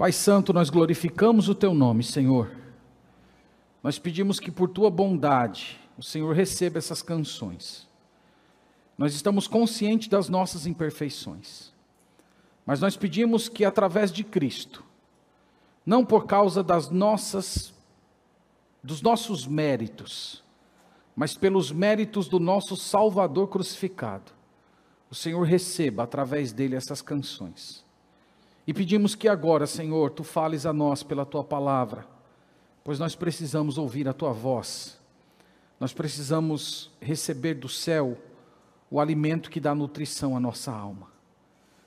[0.00, 2.50] Pai Santo, nós glorificamos o Teu nome, Senhor.
[3.82, 7.86] Nós pedimos que por Tua bondade o Senhor receba essas canções.
[8.96, 11.70] Nós estamos conscientes das nossas imperfeições,
[12.64, 14.82] mas nós pedimos que através de Cristo,
[15.84, 17.74] não por causa das nossas
[18.82, 20.42] dos nossos méritos,
[21.14, 24.32] mas pelos méritos do nosso Salvador crucificado,
[25.10, 27.84] o Senhor receba através dele essas canções.
[28.66, 32.06] E pedimos que agora, Senhor, tu fales a nós pela tua palavra,
[32.84, 34.98] pois nós precisamos ouvir a tua voz.
[35.78, 38.18] Nós precisamos receber do céu
[38.90, 41.08] o alimento que dá nutrição à nossa alma.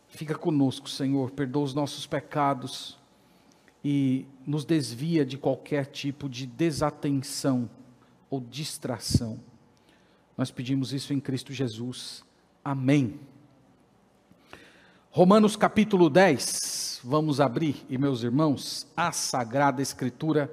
[0.07, 2.97] Fica conosco, Senhor, perdoa os nossos pecados
[3.83, 7.69] e nos desvia de qualquer tipo de desatenção
[8.29, 9.39] ou distração.
[10.37, 12.23] Nós pedimos isso em Cristo Jesus.
[12.63, 13.19] Amém.
[15.15, 20.51] Romanos capítulo 10, vamos abrir, e meus irmãos, a Sagrada Escritura,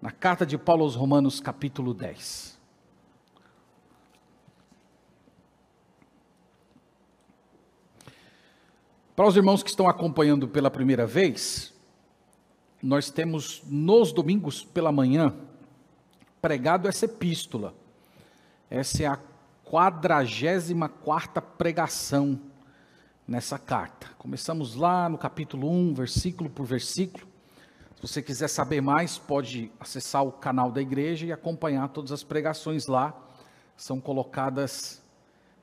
[0.00, 2.56] na carta de Paulo aos Romanos, capítulo 10.
[9.16, 11.74] Para os irmãos que estão acompanhando pela primeira vez,
[12.80, 15.34] nós temos nos domingos pela manhã
[16.40, 17.74] pregado essa epístola.
[18.70, 19.18] Essa é a
[19.64, 22.40] quadragésima quarta pregação
[23.30, 24.08] nessa carta.
[24.18, 27.28] Começamos lá no capítulo 1, versículo por versículo.
[27.94, 32.24] Se você quiser saber mais, pode acessar o canal da igreja e acompanhar todas as
[32.24, 33.16] pregações lá.
[33.76, 35.00] São colocadas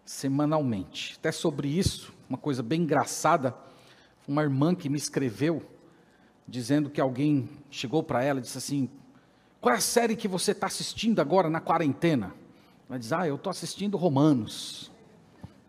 [0.05, 1.17] semanalmente.
[1.19, 3.53] Até sobre isso, uma coisa bem engraçada,
[4.25, 5.61] uma irmã que me escreveu
[6.47, 8.89] dizendo que alguém chegou para ela e disse assim:
[9.59, 12.33] Qual é a série que você está assistindo agora na quarentena?
[12.89, 14.89] Ela diz: Ah, eu estou assistindo Romanos.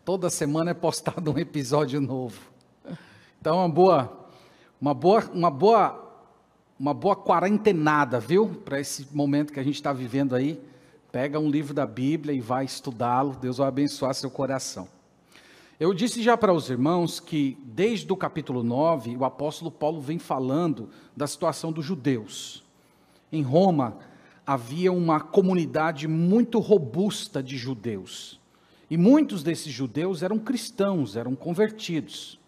[0.09, 2.41] Toda semana é postado um episódio novo.
[3.39, 4.29] Então, uma boa,
[4.81, 6.23] uma boa, uma boa,
[6.81, 8.49] uma boa quarentenada, viu?
[8.65, 10.59] Para esse momento que a gente está vivendo aí.
[11.13, 13.37] Pega um livro da Bíblia e vai estudá-lo.
[13.39, 14.89] Deus vai abençoar seu coração.
[15.79, 20.19] Eu disse já para os irmãos que, desde o capítulo 9, o apóstolo Paulo vem
[20.19, 22.65] falando da situação dos judeus.
[23.31, 23.99] Em Roma,
[24.47, 28.38] havia uma comunidade muito robusta de judeus.
[28.91, 32.39] E muitos desses judeus eram cristãos, eram convertidos.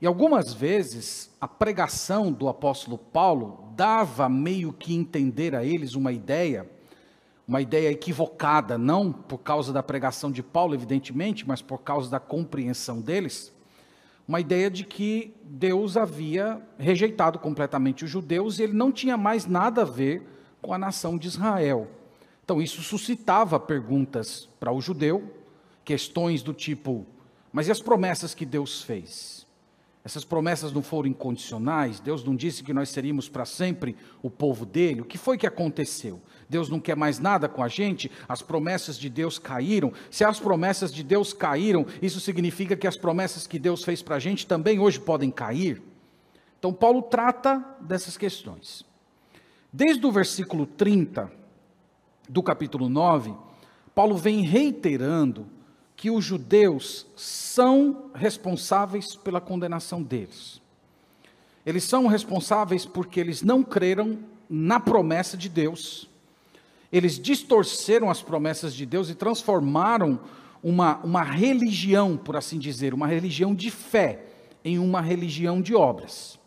[0.00, 6.12] E algumas vezes, a pregação do apóstolo Paulo dava meio que entender a eles uma
[6.12, 6.68] ideia
[7.48, 12.20] uma ideia equivocada, não por causa da pregação de Paulo, evidentemente, mas por causa da
[12.20, 13.50] compreensão deles,
[14.28, 19.46] uma ideia de que Deus havia rejeitado completamente os judeus e ele não tinha mais
[19.46, 20.22] nada a ver
[20.60, 21.88] com a nação de Israel.
[22.44, 25.32] Então, isso suscitava perguntas para o judeu,
[25.88, 27.06] questões do tipo:
[27.50, 29.46] mas e as promessas que Deus fez?
[30.04, 31.98] Essas promessas não foram incondicionais?
[31.98, 35.00] Deus não disse que nós seríamos para sempre o povo dele?
[35.00, 36.20] O que foi que aconteceu?
[36.48, 38.10] Deus não quer mais nada com a gente?
[38.28, 39.92] As promessas de Deus caíram?
[40.10, 44.16] Se as promessas de Deus caíram, isso significa que as promessas que Deus fez para
[44.16, 45.82] a gente também hoje podem cair?
[46.58, 48.84] Então, Paulo trata dessas questões.
[49.72, 51.30] Desde o versículo 30
[52.28, 53.34] do capítulo 9,
[53.94, 55.57] Paulo vem reiterando
[55.98, 60.62] que os judeus são responsáveis pela condenação deles.
[61.66, 64.16] Eles são responsáveis porque eles não creram
[64.48, 66.08] na promessa de Deus,
[66.92, 70.20] eles distorceram as promessas de Deus e transformaram
[70.62, 74.24] uma, uma religião, por assim dizer, uma religião de fé,
[74.64, 76.38] em uma religião de obras.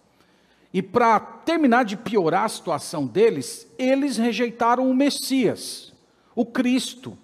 [0.73, 5.93] E para terminar de piorar a situação deles, eles rejeitaram o Messias,
[6.33, 7.17] o Cristo,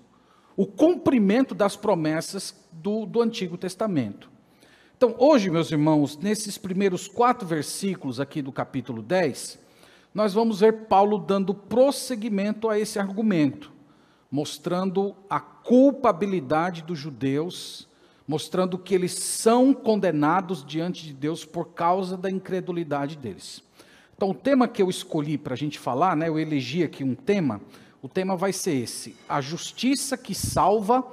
[0.58, 4.30] o cumprimento das promessas do, do Antigo Testamento.
[4.98, 9.60] Então, hoje, meus irmãos, nesses primeiros quatro versículos aqui do capítulo 10,
[10.16, 13.72] nós vamos ver Paulo dando prosseguimento a esse argumento,
[14.32, 17.88] mostrando a culpabilidade dos judeus,
[18.28, 23.62] mostrando que eles são condenados diante de Deus por causa da incredulidade deles.
[24.16, 27.14] Então, o tema que eu escolhi para a gente falar, né, eu elegi aqui um
[27.14, 27.62] tema,
[28.02, 31.04] o tema vai ser esse: a justiça que salva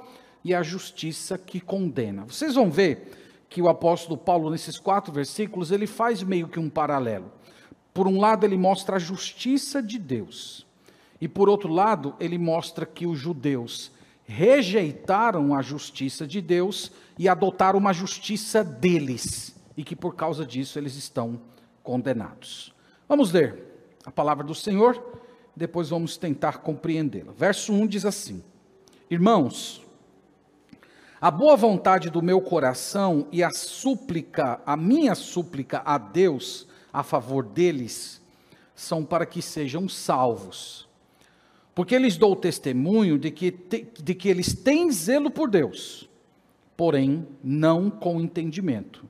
[0.43, 2.25] e a justiça que condena.
[2.25, 6.69] Vocês vão ver que o apóstolo Paulo, nesses quatro versículos, ele faz meio que um
[6.69, 7.31] paralelo.
[7.93, 10.65] Por um lado, ele mostra a justiça de Deus,
[11.19, 13.91] e por outro lado, ele mostra que os judeus
[14.25, 20.77] rejeitaram a justiça de Deus e adotaram uma justiça deles, e que por causa disso
[20.77, 21.39] eles estão
[21.81, 22.73] condenados.
[23.07, 23.63] Vamos ler
[24.05, 25.14] a palavra do Senhor
[25.55, 27.31] depois vamos tentar compreendê-la.
[27.31, 28.43] Verso 1 diz assim:
[29.09, 29.85] Irmãos,
[31.21, 37.03] a boa vontade do meu coração e a súplica, a minha súplica a Deus, a
[37.03, 38.21] favor deles
[38.75, 40.87] são para que sejam salvos.
[41.73, 46.09] Porque lhes dou testemunho de que, de que eles têm zelo por Deus,
[46.75, 49.05] porém não com entendimento.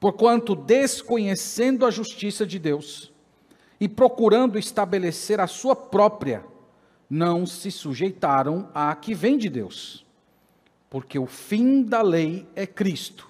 [0.00, 3.12] Porquanto, desconhecendo a justiça de Deus
[3.80, 6.44] e procurando estabelecer a sua própria,
[7.08, 10.04] não se sujeitaram à que vem de Deus.
[10.90, 13.28] Porque o fim da lei é Cristo,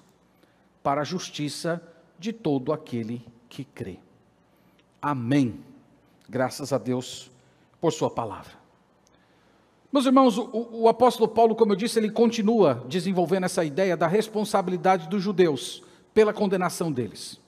[0.81, 1.81] para a justiça
[2.17, 3.99] de todo aquele que crê.
[5.01, 5.59] Amém.
[6.27, 7.31] Graças a Deus
[7.79, 8.59] por Sua palavra.
[9.91, 14.05] Meus irmãos, o, o, apóstolo Paulo, como eu disse, ele continua desenvolvendo essa ideia da
[14.05, 15.81] responsabilidade dos judeus
[16.13, 17.39] pela condenação deles.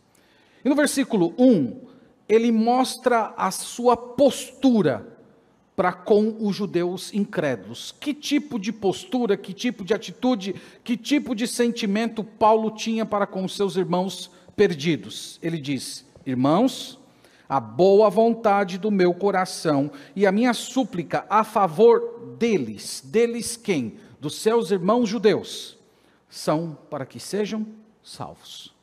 [0.65, 1.91] E no versículo 1,
[2.31, 5.06] ele mostra a sua postura
[5.75, 7.94] para com os judeus incrédulos.
[8.00, 13.28] Que tipo de postura, que tipo de atitude, que tipo de sentimento Paulo tinha para
[13.28, 15.39] com os seus irmãos perdidos?
[15.44, 16.98] Ele diz: Irmãos,
[17.50, 23.98] a boa vontade do meu coração e a minha súplica a favor deles, deles quem?
[24.22, 25.77] Dos seus irmãos judeus,
[26.30, 27.68] são para que sejam
[28.01, 28.74] salvos.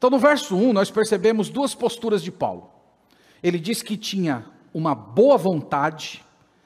[0.00, 2.70] Então, no verso 1, nós percebemos duas posturas de Paulo.
[3.42, 6.24] Ele diz que tinha uma boa vontade,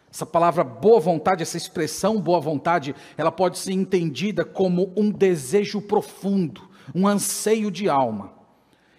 [0.09, 5.83] essa palavra boa vontade, essa expressão boa vontade, ela pode ser entendida como um desejo
[5.83, 6.63] profundo,
[6.95, 8.33] um anseio de alma.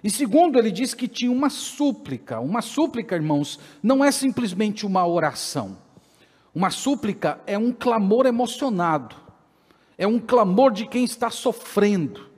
[0.03, 2.41] E segundo, ele diz que tinha uma súplica.
[2.41, 5.77] Uma súplica, irmãos, não é simplesmente uma oração.
[6.53, 9.15] Uma súplica é um clamor emocionado.
[9.97, 12.34] É um clamor de quem está sofrendo.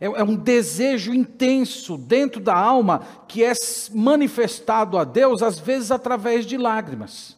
[0.00, 3.52] É, é um desejo intenso dentro da alma que é
[3.92, 7.36] manifestado a Deus, às vezes através de lágrimas.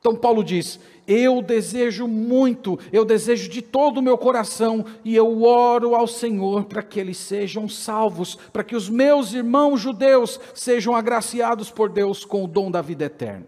[0.00, 5.42] Então, Paulo diz: eu desejo muito, eu desejo de todo o meu coração, e eu
[5.42, 10.94] oro ao Senhor para que eles sejam salvos, para que os meus irmãos judeus sejam
[10.94, 13.46] agraciados por Deus com o dom da vida eterna.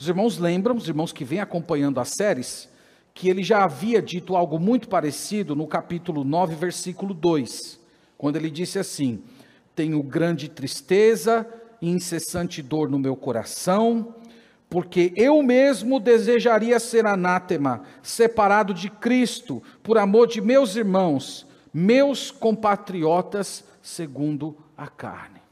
[0.00, 2.68] Os irmãos lembram, os irmãos que vêm acompanhando as séries,
[3.14, 7.80] que ele já havia dito algo muito parecido no capítulo 9, versículo 2,
[8.18, 9.22] quando ele disse assim:
[9.74, 11.46] Tenho grande tristeza
[11.80, 14.16] e incessante dor no meu coração,
[14.68, 22.32] porque eu mesmo desejaria ser anátema, separado de Cristo, por amor de meus irmãos, meus
[22.32, 25.43] compatriotas, segundo a carne.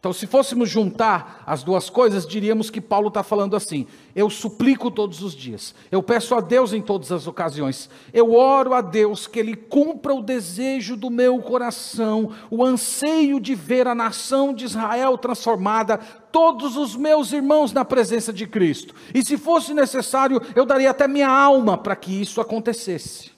[0.00, 3.86] Então, se fôssemos juntar as duas coisas, diríamos que Paulo está falando assim:
[4.16, 8.72] eu suplico todos os dias, eu peço a Deus em todas as ocasiões, eu oro
[8.72, 13.94] a Deus que Ele cumpra o desejo do meu coração, o anseio de ver a
[13.94, 18.94] nação de Israel transformada, todos os meus irmãos na presença de Cristo.
[19.14, 23.32] E se fosse necessário, eu daria até minha alma para que isso acontecesse.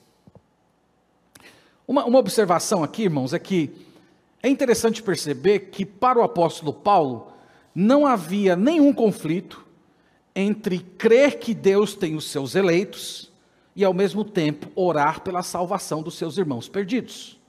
[1.88, 3.90] Uma, uma observação aqui, irmãos, é que
[4.42, 7.28] é interessante perceber que para o apóstolo Paulo
[7.74, 9.64] não havia nenhum conflito
[10.34, 13.30] entre crer que Deus tem os seus eleitos
[13.76, 17.40] e ao mesmo tempo orar pela salvação dos seus irmãos perdidos.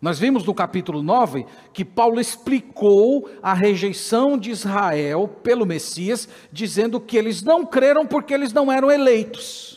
[0.00, 7.00] Nós vimos no capítulo 9 que Paulo explicou a rejeição de Israel pelo Messias, dizendo
[7.00, 9.75] que eles não creram porque eles não eram eleitos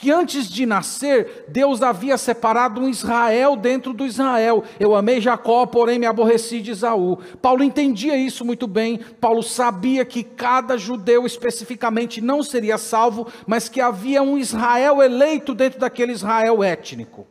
[0.00, 4.64] que antes de nascer, Deus havia separado um Israel dentro do Israel.
[4.78, 7.18] Eu amei Jacó, porém me aborreci de Esaú.
[7.42, 8.98] Paulo entendia isso muito bem.
[9.20, 15.54] Paulo sabia que cada judeu especificamente não seria salvo, mas que havia um Israel eleito
[15.54, 17.26] dentro daquele Israel étnico.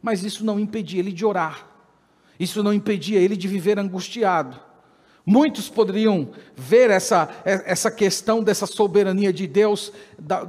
[0.00, 1.66] Mas isso não impedia ele de orar.
[2.40, 4.58] Isso não impedia ele de viver angustiado.
[5.30, 9.92] Muitos poderiam ver essa, essa questão dessa soberania de Deus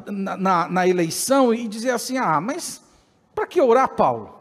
[0.10, 2.82] na, na, na eleição e dizer assim: ah, mas
[3.36, 4.34] para que orar, Paulo?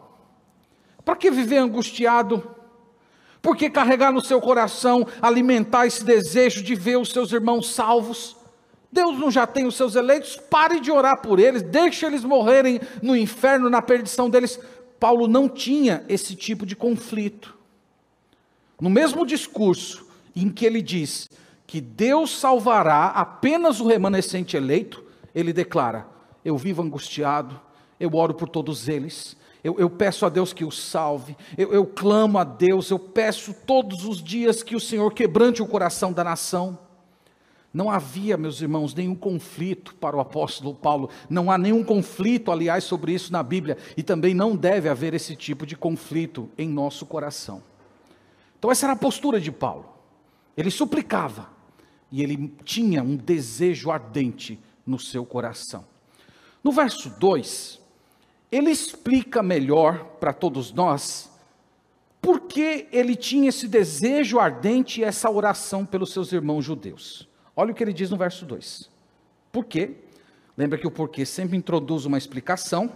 [1.05, 2.55] Para que viver angustiado?
[3.43, 8.37] Por que carregar no seu coração, alimentar esse desejo de ver os seus irmãos salvos?
[8.93, 10.37] Deus não já tem os seus eleitos?
[10.37, 14.61] Pare de orar por eles, deixe eles morrerem no inferno, na perdição deles.
[15.01, 17.59] Paulo não tinha esse tipo de conflito.
[18.81, 20.07] No mesmo discurso,
[20.43, 21.29] em que ele diz
[21.67, 25.05] que Deus salvará apenas o remanescente eleito,
[25.35, 26.07] ele declara:
[26.45, 27.61] Eu vivo angustiado,
[28.01, 31.85] eu oro por todos eles, eu, eu peço a Deus que os salve, eu, eu
[31.85, 36.25] clamo a Deus, eu peço todos os dias que o Senhor quebrante o coração da
[36.25, 36.79] nação.
[37.73, 42.85] Não havia, meus irmãos, nenhum conflito para o apóstolo Paulo, não há nenhum conflito, aliás,
[42.85, 47.05] sobre isso na Bíblia, e também não deve haver esse tipo de conflito em nosso
[47.05, 47.63] coração.
[48.59, 49.98] Então, essa era a postura de Paulo.
[50.59, 51.49] Ele suplicava
[52.11, 55.85] e ele tinha um desejo ardente no seu coração.
[56.65, 57.81] No verso 2,
[58.51, 61.31] ele explica melhor para todos nós
[62.21, 67.29] por que ele tinha esse desejo ardente e essa oração pelos seus irmãos judeus?
[67.55, 68.91] Olha o que ele diz no verso 2.
[69.53, 69.93] Por quê?
[70.57, 72.93] Lembra que o porquê sempre introduz uma explicação.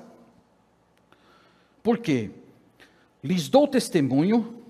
[1.80, 2.32] Por quê?
[3.22, 4.61] Lhes dou testemunho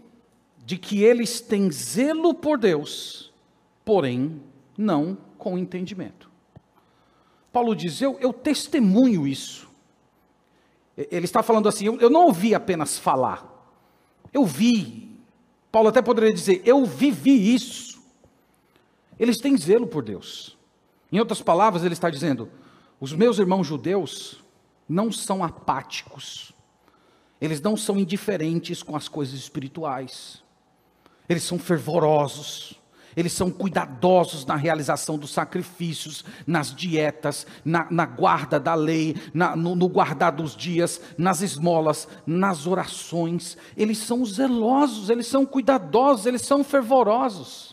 [0.73, 3.31] de que eles têm zelo por Deus,
[3.85, 4.41] porém
[4.75, 6.31] não com entendimento.
[7.53, 9.69] Paulo diz: Eu, eu testemunho isso.
[10.97, 13.71] Ele está falando assim: eu, eu não ouvi apenas falar,
[14.33, 15.21] eu vi.
[15.71, 18.03] Paulo até poderia dizer: Eu vivi isso.
[19.19, 20.57] Eles têm zelo por Deus.
[21.13, 22.49] Em outras palavras, ele está dizendo:
[22.99, 24.43] Os meus irmãos judeus
[24.89, 26.55] não são apáticos,
[27.39, 30.42] eles não são indiferentes com as coisas espirituais,
[31.29, 32.81] eles são fervorosos,
[33.17, 39.55] eles são cuidadosos na realização dos sacrifícios, nas dietas, na, na guarda da lei, na,
[39.55, 43.57] no, no guardar dos dias, nas esmolas, nas orações.
[43.77, 47.72] Eles são zelosos, eles são cuidadosos, eles são fervorosos.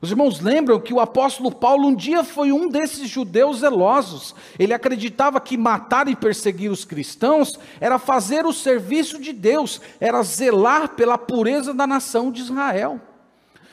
[0.00, 4.32] Os irmãos lembram que o apóstolo Paulo um dia foi um desses judeus zelosos.
[4.56, 10.22] Ele acreditava que matar e perseguir os cristãos era fazer o serviço de Deus, era
[10.22, 13.00] zelar pela pureza da nação de Israel.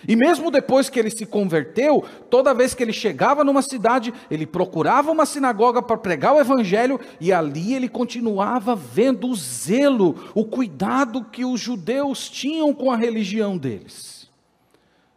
[0.07, 4.45] E mesmo depois que ele se converteu, toda vez que ele chegava numa cidade, ele
[4.45, 10.45] procurava uma sinagoga para pregar o evangelho e ali ele continuava vendo o zelo, o
[10.45, 14.14] cuidado que os judeus tinham com a religião deles.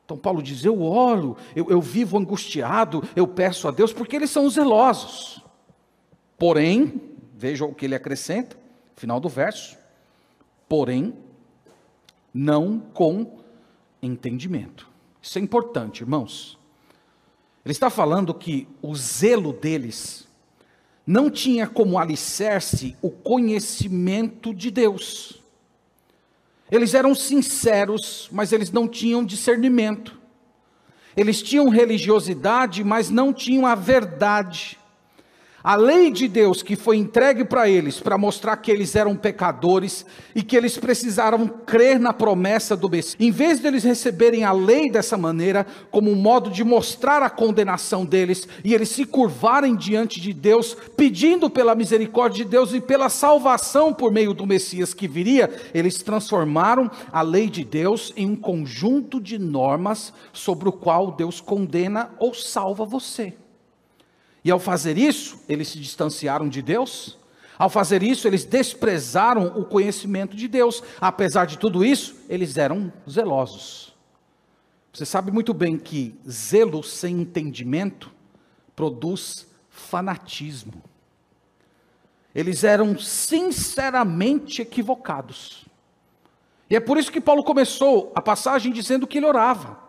[0.08, 4.30] Então Paulo diz: Eu oro, eu, eu vivo angustiado, eu peço a Deus, porque eles
[4.30, 5.44] são zelosos.
[6.38, 6.98] Porém,
[7.36, 8.56] veja o que ele acrescenta,
[8.96, 9.76] final do verso.
[10.66, 11.12] Porém,
[12.32, 13.38] não com
[14.00, 14.88] entendimento.
[15.20, 16.58] Isso é importante, irmãos.
[17.62, 20.26] Ele está falando que o zelo deles
[21.06, 25.42] não tinha como alicerce o conhecimento de Deus.
[26.70, 30.18] Eles eram sinceros, mas eles não tinham discernimento.
[31.16, 34.77] Eles tinham religiosidade, mas não tinham a verdade.
[35.62, 40.06] A lei de Deus que foi entregue para eles, para mostrar que eles eram pecadores
[40.32, 43.16] e que eles precisaram crer na promessa do Messias.
[43.18, 47.30] Em vez de eles receberem a lei dessa maneira, como um modo de mostrar a
[47.30, 52.80] condenação deles, e eles se curvarem diante de Deus, pedindo pela misericórdia de Deus e
[52.80, 58.30] pela salvação por meio do Messias que viria, eles transformaram a lei de Deus em
[58.30, 63.34] um conjunto de normas sobre o qual Deus condena ou salva você.
[64.44, 67.18] E ao fazer isso, eles se distanciaram de Deus.
[67.58, 70.82] Ao fazer isso, eles desprezaram o conhecimento de Deus.
[71.00, 73.96] Apesar de tudo isso, eles eram zelosos.
[74.92, 78.10] Você sabe muito bem que zelo sem entendimento
[78.74, 80.82] produz fanatismo.
[82.34, 85.66] Eles eram sinceramente equivocados.
[86.70, 89.87] E é por isso que Paulo começou a passagem dizendo que ele orava.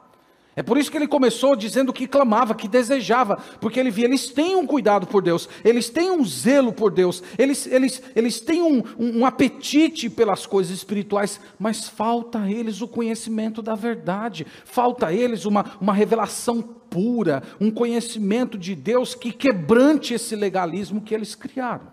[0.59, 4.27] É por isso que ele começou dizendo que clamava, que desejava, porque ele via, eles
[4.27, 8.61] têm um cuidado por Deus, eles têm um zelo por Deus, eles, eles, eles têm
[8.61, 14.45] um, um, um apetite pelas coisas espirituais, mas falta a eles o conhecimento da verdade,
[14.65, 20.99] falta a eles uma, uma revelação pura, um conhecimento de Deus que quebrante esse legalismo
[20.99, 21.87] que eles criaram.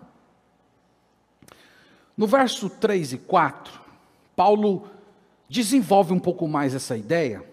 [2.17, 3.79] No verso 3 e 4,
[4.35, 4.89] Paulo
[5.47, 7.46] desenvolve um pouco mais essa ideia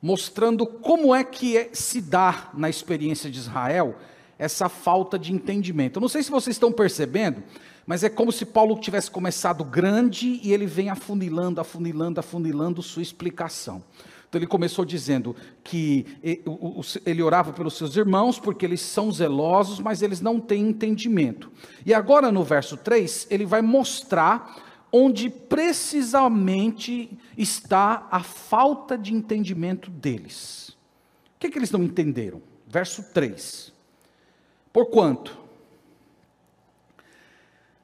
[0.00, 3.96] mostrando como é que é, se dá na experiência de Israel
[4.38, 5.96] essa falta de entendimento.
[5.96, 7.42] Eu não sei se vocês estão percebendo,
[7.84, 13.02] mas é como se Paulo tivesse começado grande e ele vem afunilando, afunilando, afunilando sua
[13.02, 13.82] explicação.
[14.28, 16.06] Então ele começou dizendo que
[17.06, 21.50] ele orava pelos seus irmãos porque eles são zelosos, mas eles não têm entendimento.
[21.84, 29.90] E agora no verso 3, ele vai mostrar onde precisamente está a falta de entendimento
[29.90, 30.70] deles.
[31.36, 32.42] O que, é que eles não entenderam?
[32.66, 33.72] Verso 3.
[34.72, 35.38] Porquanto,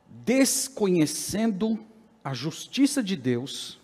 [0.09, 1.79] desconhecendo
[2.23, 3.79] a justiça de Deus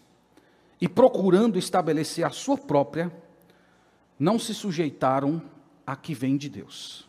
[0.80, 3.12] e procurando estabelecer a sua própria,
[4.18, 5.42] não se sujeitaram
[5.86, 7.08] a que vem de Deus.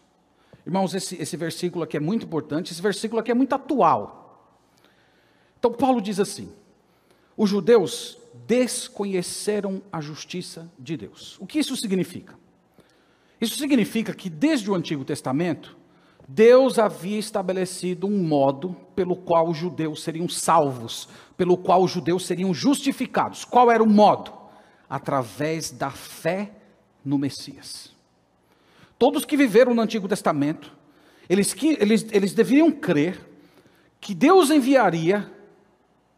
[0.65, 4.20] Irmãos, esse, esse versículo aqui é muito importante, esse versículo aqui é muito atual.
[5.61, 6.51] Então, Paulo diz assim:
[7.37, 11.37] os judeus desconheceram a justiça de Deus.
[11.39, 12.33] O que isso significa?
[13.39, 15.77] Isso significa que desde o Antigo Testamento,
[16.27, 22.25] Deus havia estabelecido um modo pelo qual os judeus seriam salvos, pelo qual os judeus
[22.25, 23.45] seriam justificados.
[23.45, 24.33] Qual era o modo?
[24.89, 26.53] Através da fé
[27.05, 27.95] no Messias.
[28.97, 30.75] Todos que viveram no Antigo Testamento,
[31.29, 33.29] eles, eles, eles deveriam crer
[33.99, 35.31] que Deus enviaria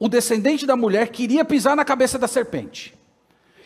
[0.03, 2.93] o descendente da mulher queria pisar na cabeça da serpente.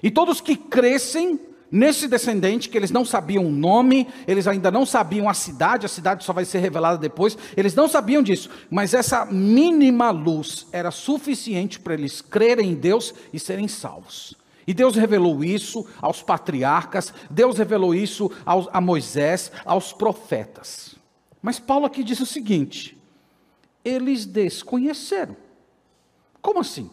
[0.04, 1.40] E todos que crescem
[1.72, 5.90] nesse descendente, que eles não sabiam o nome, eles ainda não sabiam a cidade, a
[5.90, 10.92] cidade só vai ser revelada depois, eles não sabiam disso, mas essa mínima luz era
[10.92, 14.36] suficiente para eles crerem em Deus e serem salvos.
[14.68, 20.98] E Deus revelou isso aos patriarcas, Deus revelou isso aos, a Moisés, aos profetas.
[21.42, 22.96] Mas Paulo aqui diz o seguinte:
[23.84, 25.47] eles desconheceram.
[26.48, 26.90] Como assim?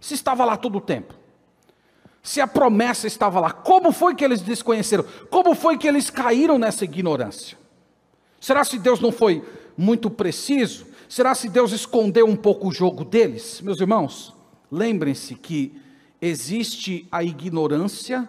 [0.00, 1.14] Se estava lá todo o tempo.
[2.20, 5.04] Se a promessa estava lá, como foi que eles desconheceram?
[5.30, 7.56] Como foi que eles caíram nessa ignorância?
[8.40, 9.44] Será se Deus não foi
[9.76, 10.88] muito preciso?
[11.08, 13.60] Será se Deus escondeu um pouco o jogo deles?
[13.60, 14.34] Meus irmãos,
[14.68, 15.80] lembrem-se que
[16.20, 18.28] existe a ignorância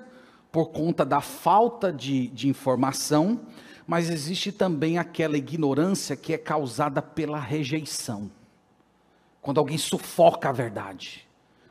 [0.52, 3.40] por conta da falta de, de informação,
[3.88, 8.30] mas existe também aquela ignorância que é causada pela rejeição.
[9.46, 11.26] Quando alguém sufoca a verdade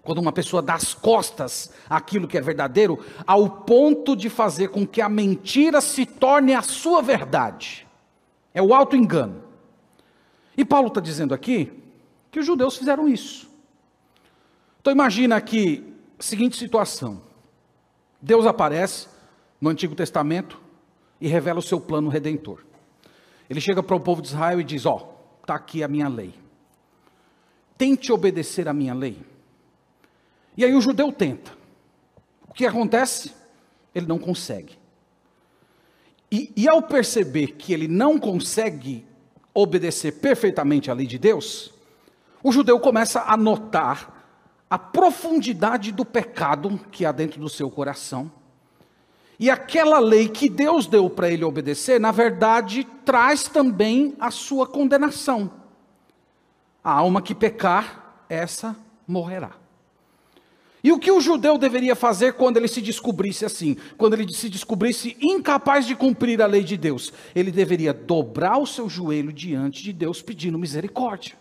[0.04, 4.87] quando uma pessoa dá as costas àquilo que é verdadeiro, ao ponto de fazer com
[4.87, 7.87] que a mentira se torne a sua verdade.
[8.52, 9.43] É o auto-engano.
[10.57, 11.73] E Paulo está dizendo aqui
[12.31, 13.50] que os judeus fizeram isso.
[14.78, 17.23] Então imagina aqui a seguinte situação:
[18.21, 19.09] Deus aparece
[19.59, 20.61] no Antigo Testamento
[21.19, 22.61] e revela o seu plano redentor.
[23.49, 26.09] Ele chega para o povo de Israel e diz: Ó, oh, está aqui a minha
[26.09, 26.44] lei.
[27.76, 29.35] Tente obedecer a minha lei
[30.57, 31.52] e aí o judeu tenta.
[32.49, 33.33] O que acontece?
[33.95, 34.78] Ele não consegue.
[36.31, 39.04] E, e ao perceber que ele não consegue
[39.52, 41.73] obedecer perfeitamente à lei de Deus,
[42.43, 44.12] o judeu começa a notar
[44.69, 48.31] a profundidade do pecado que há dentro do seu coração.
[49.38, 54.67] E aquela lei que Deus deu para ele obedecer, na verdade, traz também a sua
[54.67, 55.50] condenação.
[56.84, 58.76] A alma que pecar, essa
[59.08, 59.52] morrerá.
[60.84, 63.75] E o que o judeu deveria fazer quando ele se descobrisse assim?
[63.97, 67.10] Quando ele se descobrisse incapaz de cumprir a lei de Deus?
[67.34, 71.36] Ele deveria dobrar o seu joelho diante de Deus pedindo misericórdia.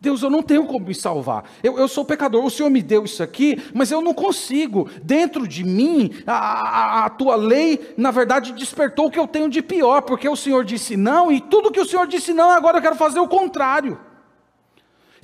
[0.00, 1.44] Deus, eu não tenho como me salvar.
[1.62, 2.44] Eu, eu, sou pecador.
[2.44, 4.90] O Senhor me deu isso aqui, mas eu não consigo.
[5.00, 9.48] Dentro de mim, a, a, a, tua lei, na verdade, despertou o que eu tenho
[9.48, 12.78] de pior, porque o Senhor disse não, e tudo que o Senhor disse não, agora
[12.78, 13.96] eu quero fazer o contrário.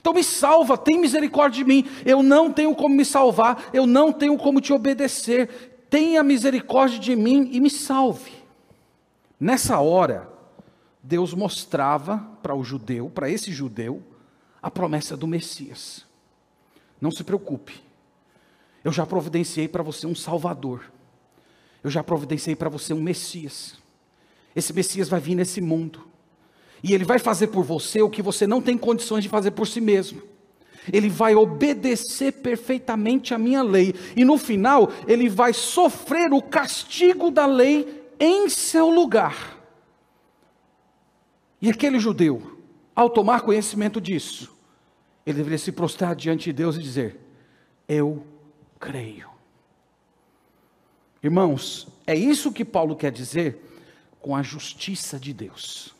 [0.00, 1.86] Então me salva, tem misericórdia de mim.
[2.06, 5.86] Eu não tenho como me salvar, eu não tenho como te obedecer.
[5.90, 8.32] Tenha misericórdia de mim e me salve.
[9.38, 10.26] Nessa hora,
[11.02, 14.02] Deus mostrava para o judeu, para esse judeu,
[14.62, 16.06] a promessa do Messias.
[16.98, 17.82] Não se preocupe.
[18.82, 20.90] Eu já providenciei para você um Salvador.
[21.84, 23.78] Eu já providenciei para você um Messias.
[24.56, 26.09] Esse Messias vai vir nesse mundo.
[26.82, 29.66] E ele vai fazer por você o que você não tem condições de fazer por
[29.66, 30.22] si mesmo.
[30.90, 33.94] Ele vai obedecer perfeitamente a minha lei.
[34.16, 39.58] E no final, ele vai sofrer o castigo da lei em seu lugar.
[41.60, 42.58] E aquele judeu,
[42.94, 44.56] ao tomar conhecimento disso,
[45.26, 47.18] ele deveria se prostrar diante de Deus e dizer:
[47.86, 48.24] Eu
[48.78, 49.28] creio.
[51.22, 53.62] Irmãos, é isso que Paulo quer dizer
[54.20, 55.94] com a justiça de Deus.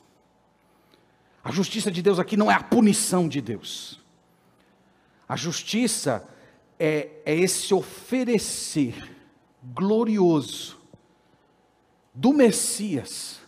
[1.43, 4.01] A justiça de Deus aqui não é a punição de Deus.
[5.29, 6.29] A justiça
[6.79, 9.17] é, é esse oferecer
[9.63, 10.79] glorioso
[12.15, 13.41] do Messias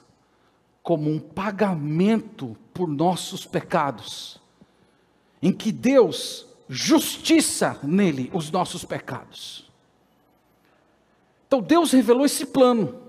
[0.83, 4.41] como um pagamento por nossos pecados,
[5.41, 9.71] em que Deus justiça nele os nossos pecados.
[11.47, 13.01] Então Deus revelou esse plano,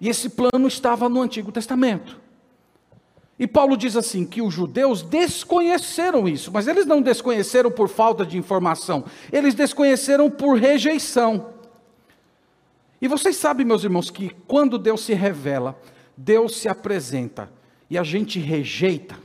[0.00, 2.20] e esse plano estava no Antigo Testamento.
[3.38, 8.26] E Paulo diz assim: que os judeus desconheceram isso, mas eles não desconheceram por falta
[8.26, 11.54] de informação, eles desconheceram por rejeição.
[13.00, 15.80] E vocês sabem, meus irmãos, que quando Deus se revela,
[16.16, 17.48] Deus se apresenta
[17.88, 19.16] e a gente rejeita,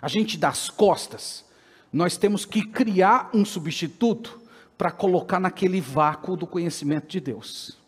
[0.00, 1.44] a gente dá as costas,
[1.92, 4.40] nós temos que criar um substituto
[4.78, 7.82] para colocar naquele vácuo do conhecimento de Deus.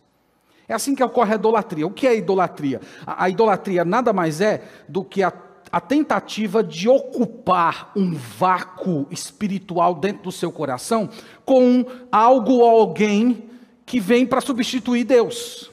[0.68, 1.86] É assim que ocorre a idolatria.
[1.86, 2.80] O que é idolatria?
[3.06, 5.32] A, a idolatria nada mais é do que a,
[5.74, 11.10] a tentativa de ocupar um vácuo espiritual dentro do seu coração
[11.44, 13.50] com algo ou alguém
[13.84, 15.72] que vem para substituir Deus.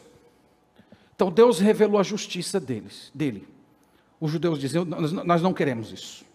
[1.13, 3.47] Então Deus revelou a justiça deles, dele.
[4.19, 6.25] Os judeus diziam: nós, não queremos isso.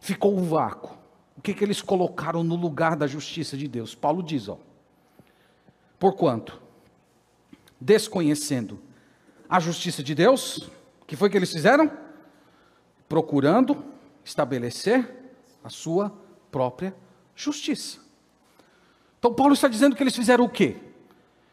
[0.00, 0.96] Ficou um vácuo.
[1.36, 3.94] O que, que eles colocaram no lugar da justiça de Deus?
[3.94, 4.58] Paulo diz: ó,
[5.98, 6.58] porquanto
[7.78, 8.78] desconhecendo
[9.46, 10.70] a justiça de Deus,
[11.02, 12.05] o que foi que eles fizeram?
[13.08, 13.84] Procurando
[14.24, 15.08] estabelecer
[15.62, 16.12] a sua
[16.50, 16.94] própria
[17.34, 17.98] justiça.
[19.18, 20.76] Então, Paulo está dizendo que eles fizeram o quê?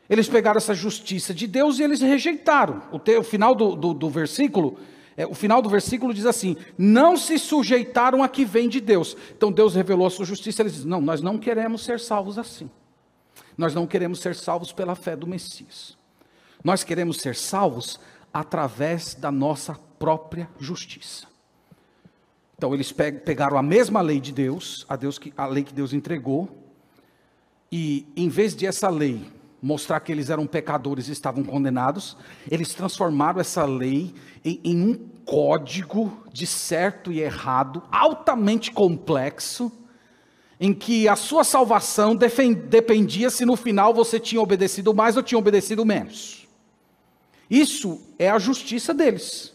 [0.09, 2.83] Eles pegaram essa justiça de Deus e eles rejeitaram.
[2.91, 4.77] O, te, o final do, do, do versículo,
[5.15, 9.15] é, o final do versículo diz assim: não se sujeitaram a que vem de Deus.
[9.35, 10.61] Então Deus revelou a sua justiça.
[10.61, 12.69] Eles dizem: não, nós não queremos ser salvos assim.
[13.57, 15.97] Nós não queremos ser salvos pela fé do Messias.
[16.63, 17.99] Nós queremos ser salvos
[18.33, 21.32] através da nossa própria justiça.
[22.63, 25.91] Então eles pegaram a mesma lei de Deus, a, Deus que, a lei que Deus
[25.91, 26.47] entregou,
[27.69, 29.21] e em vez de essa lei
[29.61, 32.15] mostrar que eles eram pecadores e estavam condenados,
[32.49, 34.93] eles transformaram essa lei em, em um
[35.25, 39.69] código de certo e errado, altamente complexo,
[40.57, 45.37] em que a sua salvação dependia se no final você tinha obedecido mais ou tinha
[45.37, 46.47] obedecido menos.
[47.49, 49.53] Isso é a justiça deles.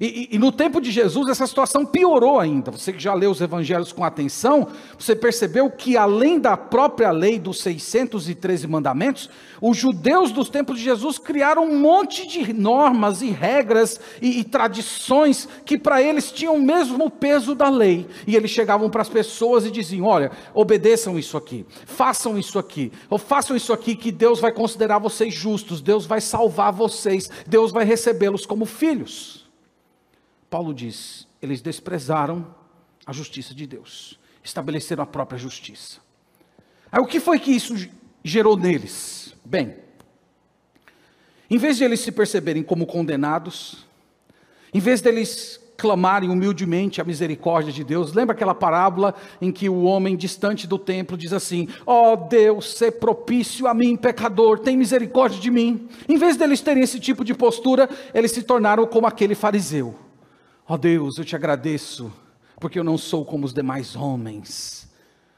[0.00, 2.70] E, e, e, no tempo de Jesus, essa situação piorou ainda.
[2.70, 7.38] Você que já leu os evangelhos com atenção, você percebeu que além da própria lei
[7.38, 9.28] dos 613 mandamentos,
[9.60, 14.44] os judeus dos tempos de Jesus criaram um monte de normas e regras e, e
[14.44, 18.06] tradições que para eles tinham o mesmo peso da lei.
[18.26, 22.92] E eles chegavam para as pessoas e diziam: Olha, obedeçam isso aqui, façam isso aqui,
[23.10, 27.72] ou façam isso aqui que Deus vai considerar vocês justos, Deus vai salvar vocês, Deus
[27.72, 29.47] vai recebê-los como filhos.
[30.50, 32.46] Paulo diz: eles desprezaram
[33.06, 36.00] a justiça de Deus, estabeleceram a própria justiça.
[36.90, 37.74] Aí o que foi que isso
[38.24, 39.34] gerou neles?
[39.44, 39.76] Bem,
[41.50, 43.86] em vez de eles se perceberem como condenados,
[44.72, 49.84] em vez deles clamarem humildemente a misericórdia de Deus, lembra aquela parábola em que o
[49.84, 54.76] homem distante do templo diz assim: Ó oh Deus, ser propício a mim, pecador, tem
[54.76, 55.88] misericórdia de mim.
[56.08, 60.07] Em vez deles terem esse tipo de postura, eles se tornaram como aquele fariseu
[60.70, 62.12] Ó oh Deus, eu te agradeço,
[62.60, 64.86] porque eu não sou como os demais homens,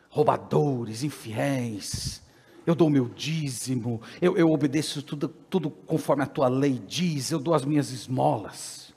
[0.09, 2.21] roubadores, infiéis.
[2.67, 7.39] Eu dou meu dízimo, eu, eu obedeço tudo, tudo conforme a tua lei diz, eu
[7.39, 8.93] dou as minhas esmolas.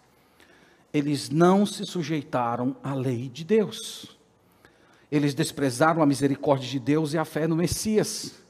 [0.91, 4.17] Eles não se sujeitaram à lei de Deus.
[5.11, 8.42] Eles desprezaram a misericórdia de Deus e a fé no Messias.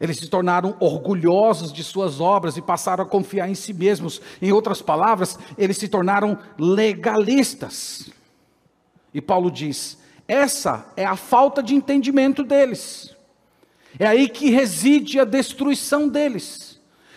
[0.00, 4.20] Eles se tornaram orgulhosos de suas obras e passaram a confiar em si mesmos.
[4.40, 8.10] Em outras palavras, eles se tornaram legalistas.
[9.14, 13.14] E Paulo diz: essa é a falta de entendimento deles.
[13.98, 16.71] É aí que reside a destruição deles.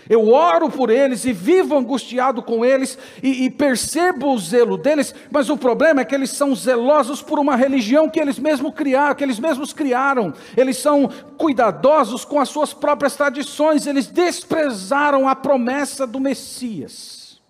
[0.09, 5.15] Eu oro por eles e vivo angustiado com eles e, e, percebo o zelo deles,
[5.31, 9.15] mas o problema é que eles são zelosos por uma religião que eles mesmos criaram,
[9.15, 10.33] que eles mesmos criaram.
[10.55, 17.41] Eles são cuidadosos com as suas próprias tradições, eles desprezaram a promessa do Messias.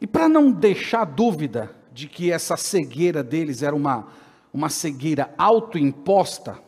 [0.00, 4.06] E para não deixar dúvida de que essa cegueira deles era uma,
[4.52, 6.58] uma cegueira autoimposta,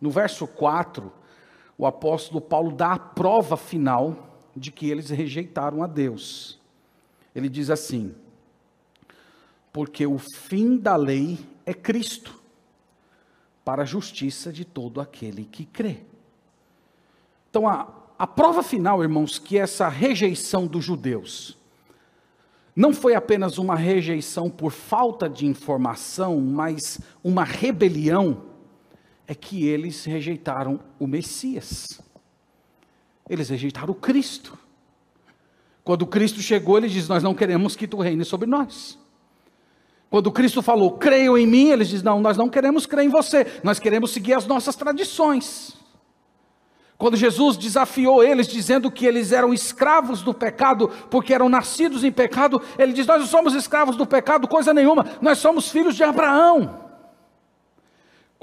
[0.00, 1.12] no verso 4,
[1.76, 6.60] o apóstolo Paulo dá a prova final de que eles rejeitaram a Deus.
[7.34, 8.14] Ele diz assim:
[9.72, 12.40] porque o fim da lei é Cristo,
[13.64, 15.98] para a justiça de todo aquele que crê.
[17.50, 21.58] Então, a, a prova final, irmãos, que essa rejeição dos judeus
[22.76, 28.42] não foi apenas uma rejeição por falta de informação, mas uma rebelião
[29.26, 32.00] é que eles rejeitaram o Messias.
[33.28, 34.58] Eles rejeitaram o Cristo.
[35.82, 38.98] Quando Cristo chegou, ele diz: Nós não queremos que tu reine sobre nós.
[40.10, 43.60] Quando Cristo falou, creiam em mim, eles dizem: Não, nós não queremos crer em você,
[43.62, 45.76] nós queremos seguir as nossas tradições.
[46.96, 52.12] Quando Jesus desafiou eles, dizendo que eles eram escravos do pecado, porque eram nascidos em
[52.12, 56.04] pecado, ele diz: Nós não somos escravos do pecado, coisa nenhuma, nós somos filhos de
[56.04, 56.83] Abraão.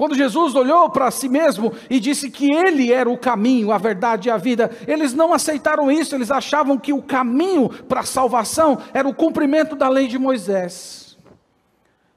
[0.01, 4.29] Quando Jesus olhou para si mesmo e disse que ele era o caminho, a verdade
[4.29, 8.81] e a vida, eles não aceitaram isso, eles achavam que o caminho para a salvação
[8.95, 11.19] era o cumprimento da lei de Moisés.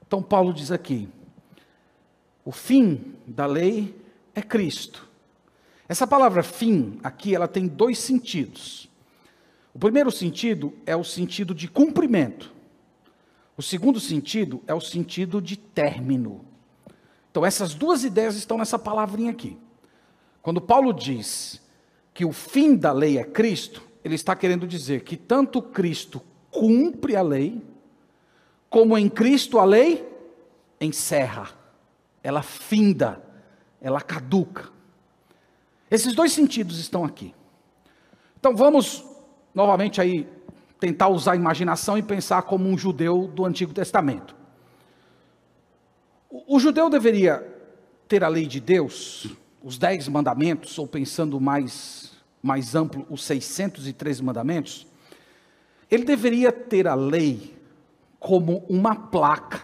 [0.07, 1.07] Então Paulo diz aqui:
[2.43, 3.95] o fim da lei
[4.33, 5.07] é Cristo.
[5.87, 8.89] Essa palavra fim aqui, ela tem dois sentidos.
[9.75, 12.51] O primeiro sentido é o sentido de cumprimento.
[13.55, 16.54] O segundo sentido é o sentido de término.
[17.35, 19.57] Então, essas duas ideias estão nessa palavrinha aqui.
[20.41, 21.61] Quando Paulo diz
[22.13, 27.13] que o fim da lei é Cristo, ele está querendo dizer que tanto Cristo cumpre
[27.13, 27.61] a lei,
[28.69, 30.07] como em Cristo a lei
[30.79, 31.49] encerra,
[32.23, 33.21] ela finda,
[33.81, 34.69] ela caduca.
[35.91, 37.35] Esses dois sentidos estão aqui.
[38.39, 39.03] Então vamos
[39.53, 40.25] novamente aí
[40.79, 44.34] tentar usar a imaginação e pensar como um judeu do Antigo Testamento
[46.35, 47.39] O, o judeu deveria
[48.09, 49.27] ter a lei de Deus,
[49.63, 52.11] os dez mandamentos, ou pensando mais,
[52.43, 54.85] mais amplo, os 613 mandamentos,
[55.89, 57.55] ele deveria ter a lei
[58.19, 59.61] como uma placa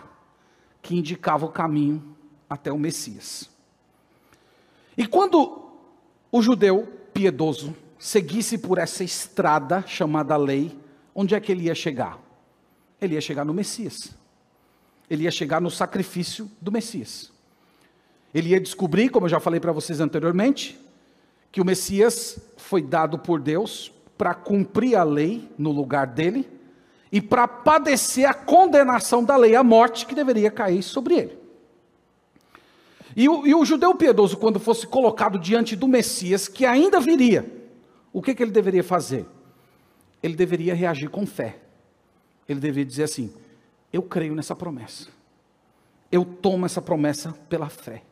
[0.81, 2.15] que indicava o caminho
[2.49, 3.49] até o Messias.
[4.97, 5.73] E quando
[6.31, 10.79] o judeu piedoso seguisse por essa estrada chamada lei,
[11.13, 12.17] onde é que ele ia chegar?
[13.01, 14.20] Ele ia chegar no Messias.
[15.11, 17.29] Ele ia chegar no sacrifício do Messias.
[18.33, 20.79] Ele ia descobrir, como eu já falei para vocês anteriormente,
[21.51, 26.49] que o Messias foi dado por Deus para cumprir a lei no lugar dele
[27.11, 31.37] e para padecer a condenação da lei, a morte que deveria cair sobre ele.
[33.13, 37.45] E o, e o judeu piedoso, quando fosse colocado diante do Messias, que ainda viria,
[38.13, 39.25] o que, que ele deveria fazer?
[40.23, 41.57] Ele deveria reagir com fé.
[42.47, 43.33] Ele deveria dizer assim:
[43.91, 45.07] Eu creio nessa promessa.
[46.11, 48.03] Eu tomo essa promessa pela fé.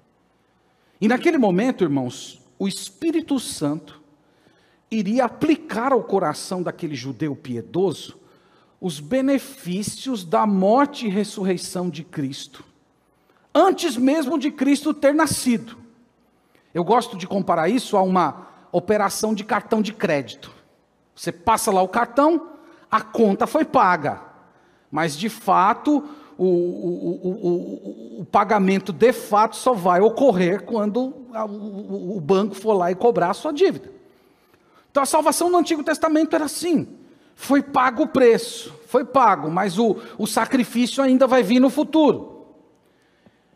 [1.02, 4.02] E naquele momento, irmãos, o Espírito Santo
[4.92, 8.18] iria aplicar ao coração daquele judeu piedoso
[8.82, 12.63] os benefícios da morte e ressurreição de Cristo,
[13.54, 15.78] antes mesmo de Cristo ter nascido.
[16.74, 20.52] Eu gosto de comparar isso a uma operação de cartão de crédito.
[21.13, 22.54] Você passa lá o cartão,
[22.89, 24.22] a conta foi paga,
[24.91, 26.04] mas de fato
[26.38, 32.89] o, o, o, o, pagamento de fato só vai ocorrer quando o, banco for lá
[32.89, 33.91] e cobrar a sua dívida.
[34.89, 36.88] Então a salvação no Antigo Testamento era assim:
[37.36, 42.45] foi pago o preço, foi pago, mas o, o sacrifício ainda vai vir no futuro.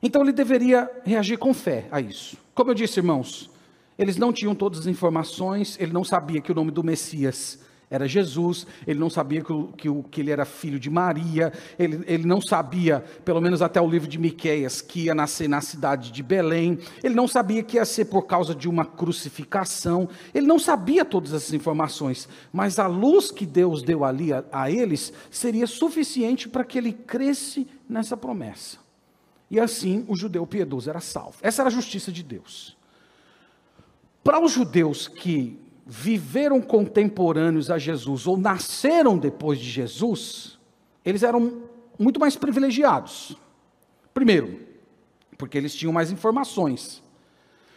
[0.01, 2.35] Então ele deveria reagir com fé a isso.
[2.53, 3.49] Como eu disse, irmãos,
[3.97, 7.59] eles não tinham todas as informações, ele não sabia que o nome do Messias
[7.93, 12.25] era Jesus, ele não sabia que, que, que ele era filho de Maria, ele, ele
[12.25, 16.23] não sabia, pelo menos até o livro de Miqueias, que ia nascer na cidade de
[16.23, 21.05] Belém, ele não sabia que ia ser por causa de uma crucificação, ele não sabia
[21.05, 26.49] todas essas informações, mas a luz que Deus deu ali a, a eles seria suficiente
[26.49, 28.79] para que ele cresce nessa promessa.
[29.51, 31.37] E assim o judeu piedoso era salvo.
[31.43, 32.75] Essa era a justiça de Deus.
[34.23, 40.57] Para os judeus que viveram contemporâneos a Jesus ou nasceram depois de Jesus,
[41.03, 41.63] eles eram
[41.99, 43.37] muito mais privilegiados.
[44.13, 44.59] Primeiro,
[45.37, 47.03] porque eles tinham mais informações.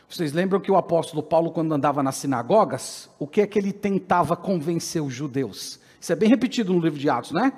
[0.09, 3.73] Vocês lembram que o apóstolo Paulo, quando andava nas sinagogas, o que é que ele
[3.73, 5.81] tentava convencer os judeus?
[6.01, 7.53] Isso é bem repetido no livro de Atos, né?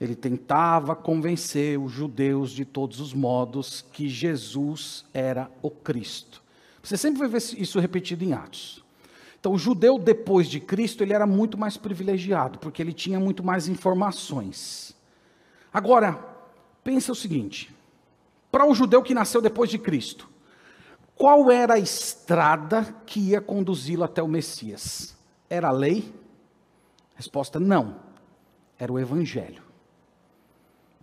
[0.00, 6.42] Ele tentava convencer os judeus de todos os modos que Jesus era o Cristo.
[6.82, 8.82] Você sempre vai ver isso repetido em Atos.
[9.40, 13.42] Então, o judeu depois de Cristo, ele era muito mais privilegiado, porque ele tinha muito
[13.42, 14.94] mais informações.
[15.72, 16.22] Agora,
[16.84, 17.74] pensa o seguinte:
[18.52, 20.28] para o judeu que nasceu depois de Cristo,
[21.16, 25.16] qual era a estrada que ia conduzi-lo até o Messias?
[25.48, 26.14] Era a lei?
[27.14, 27.96] Resposta: não.
[28.78, 29.62] Era o evangelho.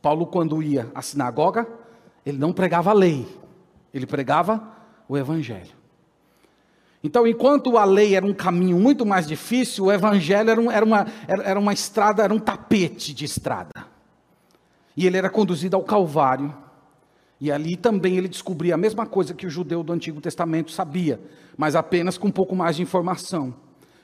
[0.01, 1.67] Paulo, quando ia à sinagoga,
[2.25, 3.27] ele não pregava a lei,
[3.93, 4.75] ele pregava
[5.07, 5.76] o Evangelho.
[7.03, 10.85] Então, enquanto a lei era um caminho muito mais difícil, o Evangelho era, um, era,
[10.85, 13.85] uma, era, uma estrada, era um tapete de estrada.
[14.95, 16.53] E ele era conduzido ao Calvário.
[17.39, 21.19] E ali também ele descobria a mesma coisa que o judeu do Antigo Testamento sabia,
[21.55, 23.53] mas apenas com um pouco mais de informação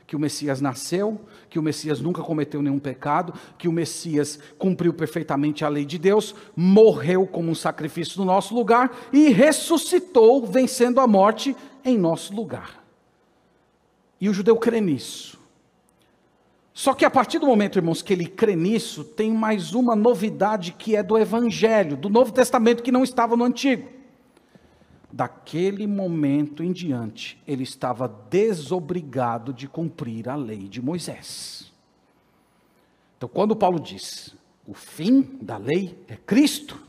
[0.05, 4.93] que o Messias nasceu, que o Messias nunca cometeu nenhum pecado, que o Messias cumpriu
[4.93, 10.99] perfeitamente a lei de Deus, morreu como um sacrifício no nosso lugar e ressuscitou, vencendo
[10.99, 12.82] a morte em nosso lugar.
[14.23, 15.37] E o judeu crê nisso.
[16.73, 20.71] Só que a partir do momento, irmãos, que ele crê nisso, tem mais uma novidade
[20.71, 23.89] que é do Evangelho, do Novo Testamento, que não estava no Antigo
[25.11, 31.69] daquele momento em diante, ele estava desobrigado de cumprir a lei de Moisés.
[33.17, 34.33] Então, quando Paulo diz,
[34.65, 36.81] o fim da lei é Cristo,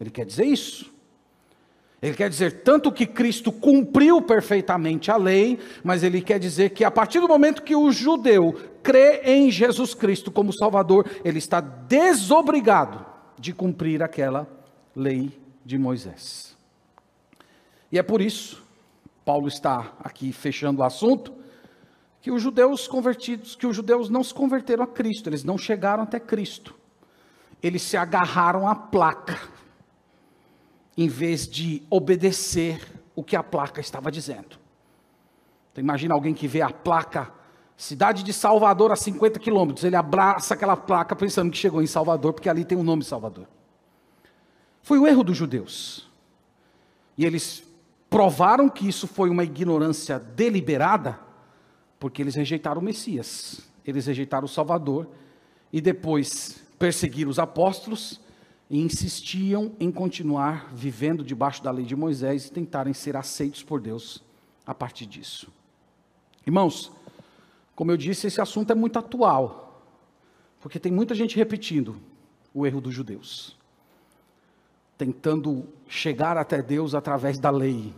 [0.00, 0.95] ele quer dizer isso.
[2.00, 6.84] Ele quer dizer tanto que Cristo cumpriu perfeitamente a lei, mas ele quer dizer que
[6.84, 11.60] a partir do momento que o judeu crê em Jesus Cristo como Salvador, ele está
[11.60, 13.04] desobrigado
[13.38, 14.46] de cumprir aquela
[14.94, 16.56] lei de Moisés.
[17.90, 18.62] E é por isso,
[19.24, 21.32] Paulo está aqui fechando o assunto,
[22.20, 26.02] que os judeus convertidos, que os judeus não se converteram a Cristo, eles não chegaram
[26.02, 26.74] até Cristo.
[27.62, 29.38] Eles se agarraram à placa,
[30.96, 32.80] em vez de obedecer
[33.14, 34.58] o que a placa estava dizendo.
[35.72, 37.32] Então imagina alguém que vê a placa
[37.76, 42.32] Cidade de Salvador a 50 quilômetros, ele abraça aquela placa pensando que chegou em Salvador,
[42.32, 43.46] porque ali tem o nome Salvador.
[44.80, 46.08] Foi o erro dos judeus.
[47.18, 47.62] E eles
[48.08, 51.18] provaram que isso foi uma ignorância deliberada,
[52.00, 55.10] porque eles rejeitaram o Messias, eles rejeitaram o Salvador,
[55.70, 58.20] e depois perseguiram os apóstolos
[58.68, 63.80] e insistiam em continuar vivendo debaixo da lei de Moisés e tentarem ser aceitos por
[63.80, 64.22] Deus
[64.66, 65.48] a partir disso.
[66.44, 66.90] Irmãos,
[67.74, 69.82] como eu disse, esse assunto é muito atual,
[70.60, 71.96] porque tem muita gente repetindo
[72.52, 73.56] o erro dos judeus,
[74.96, 77.94] tentando chegar até Deus através da lei,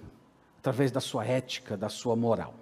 [0.58, 2.54] através da sua ética, da sua moral.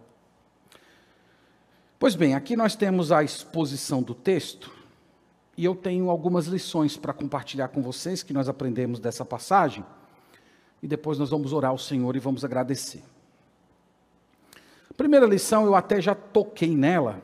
[1.98, 4.70] Pois bem, aqui nós temos a exposição do texto,
[5.56, 9.84] e eu tenho algumas lições para compartilhar com vocês que nós aprendemos dessa passagem,
[10.82, 13.02] e depois nós vamos orar ao Senhor e vamos agradecer.
[14.96, 17.22] Primeira lição, eu até já toquei nela,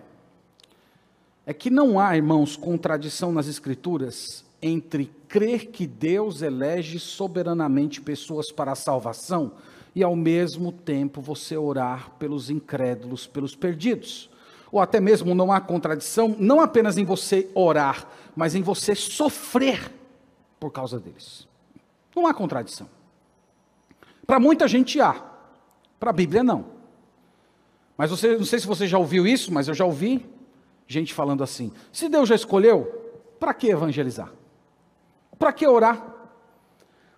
[1.44, 8.52] é que não há, irmãos, contradição nas Escrituras entre crer que Deus elege soberanamente pessoas
[8.52, 9.52] para a salvação
[9.94, 14.30] e, ao mesmo tempo, você orar pelos incrédulos, pelos perdidos
[14.72, 19.92] ou até mesmo não há contradição, não apenas em você orar, mas em você sofrer
[20.58, 21.46] por causa deles.
[22.14, 22.88] Não há contradição.
[24.26, 25.20] Para muita gente há,
[25.98, 26.66] para a Bíblia não.
[27.96, 30.26] Mas você, não sei se você já ouviu isso, mas eu já ouvi
[30.86, 32.84] gente falando assim: se Deus já escolheu,
[33.38, 34.32] para que evangelizar?
[35.38, 36.02] Para que orar?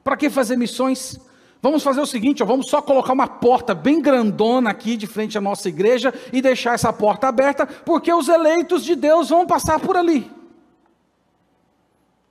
[0.03, 1.19] Para que fazer missões?
[1.61, 5.39] Vamos fazer o seguinte, ó, vamos só colocar uma porta bem grandona aqui de frente
[5.39, 9.81] à nossa igreja e deixar essa porta aberta, porque os eleitos de Deus vão passar
[9.81, 10.31] por ali.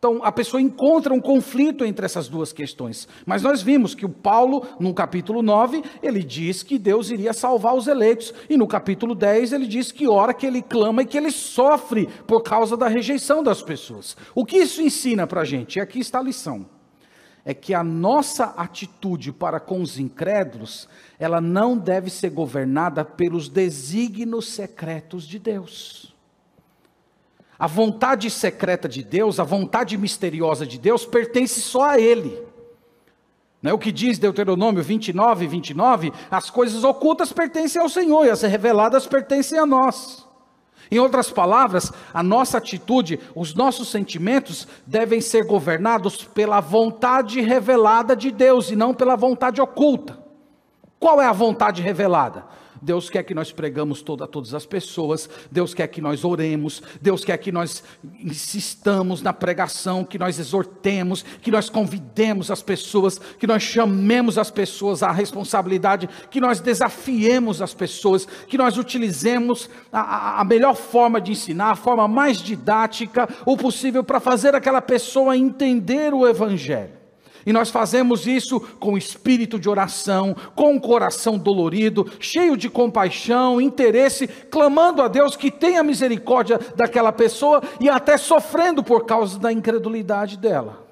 [0.04, 3.08] Então, a pessoa encontra um conflito entre essas duas questões.
[3.26, 7.74] Mas nós vimos que o Paulo, no capítulo 9, ele diz que Deus iria salvar
[7.74, 8.34] os eleitos.
[8.50, 12.10] E no capítulo 10, ele diz que ora que ele clama e que ele sofre
[12.28, 14.18] por causa da rejeição das pessoas.
[14.36, 15.78] O que isso ensina para a gente?
[15.78, 16.66] E aqui está a lição
[17.46, 20.88] é que a nossa atitude para com os incrédulos,
[21.20, 26.13] ela não deve ser governada pelos desígnios secretos de Deus.
[27.58, 32.42] A vontade secreta de Deus, a vontade misteriosa de Deus, pertence só a Ele.
[33.62, 36.12] Não é o que diz Deuteronômio 29, 29?
[36.30, 40.28] As coisas ocultas pertencem ao Senhor e as reveladas pertencem a nós.
[40.92, 48.16] Em outras palavras, a nossa atitude, os nossos sentimentos devem ser governados pela vontade revelada
[48.16, 50.20] de Deus e não pela vontade oculta.
[51.00, 52.46] Qual é a vontade revelada?
[52.84, 56.84] Deus quer que nós pregamos toda, a todas as pessoas, Deus quer que nós oremos,
[57.02, 57.84] Deus quer que nós
[58.20, 64.52] insistamos na pregação, que nós exortemos, que nós convidemos as pessoas, que nós chamemos as
[64.52, 71.22] pessoas à responsabilidade, que nós desafiemos as pessoas, que nós utilizemos a, a melhor forma
[71.22, 77.03] de ensinar, a forma mais didática, o possível para fazer aquela pessoa entender o Evangelho.
[77.46, 83.60] E nós fazemos isso com espírito de oração, com o coração dolorido, cheio de compaixão,
[83.60, 89.52] interesse, clamando a Deus que tenha misericórdia daquela pessoa e até sofrendo por causa da
[89.52, 90.84] incredulidade dela.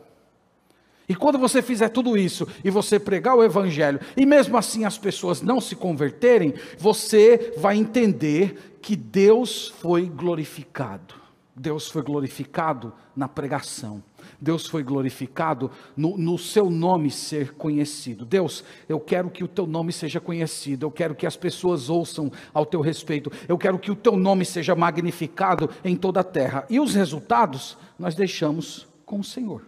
[1.11, 4.97] E quando você fizer tudo isso e você pregar o Evangelho, e mesmo assim as
[4.97, 11.15] pessoas não se converterem, você vai entender que Deus foi glorificado.
[11.53, 14.01] Deus foi glorificado na pregação.
[14.41, 18.25] Deus foi glorificado no, no, seu nome ser conhecido.
[18.25, 22.31] Deus, eu quero que o teu nome seja conhecido, eu quero que as pessoas ouçam
[22.51, 26.65] ao teu respeito, eu quero que o teu nome seja magnificado em toda a terra.
[26.71, 29.63] E os resultados nós deixamos com o Senhor.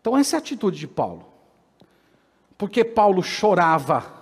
[0.00, 1.26] Então, essa é a atitude de Paulo.
[2.56, 4.12] Porque Paulo chorava,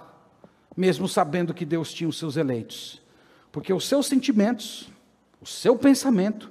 [0.74, 3.02] mesmo sabendo que Deus tinha os seus eleitos.
[3.50, 4.90] Porque os seus sentimentos,
[5.38, 6.50] o seu pensamento,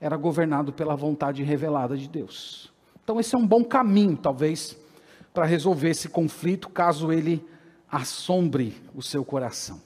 [0.00, 2.72] era governado pela vontade revelada de Deus.
[3.04, 4.76] Então, esse é um bom caminho, talvez,
[5.34, 7.44] para resolver esse conflito, caso ele
[7.90, 9.80] assombre o seu coração.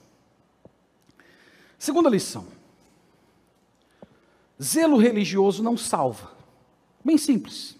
[1.78, 2.46] Segunda lição:
[4.62, 6.32] zelo religioso não salva.
[7.04, 7.76] Bem simples.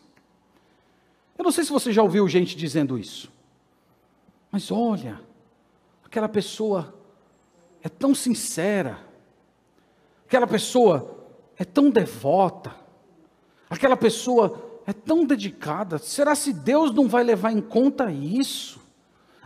[1.39, 3.31] Eu não sei se você já ouviu gente dizendo isso,
[4.51, 5.21] mas olha,
[6.05, 6.95] aquela pessoa
[7.83, 8.99] é tão sincera,
[10.27, 11.24] aquela pessoa
[11.57, 12.75] é tão devota,
[13.69, 18.83] aquela pessoa é tão dedicada, será se Deus não vai levar em conta isso?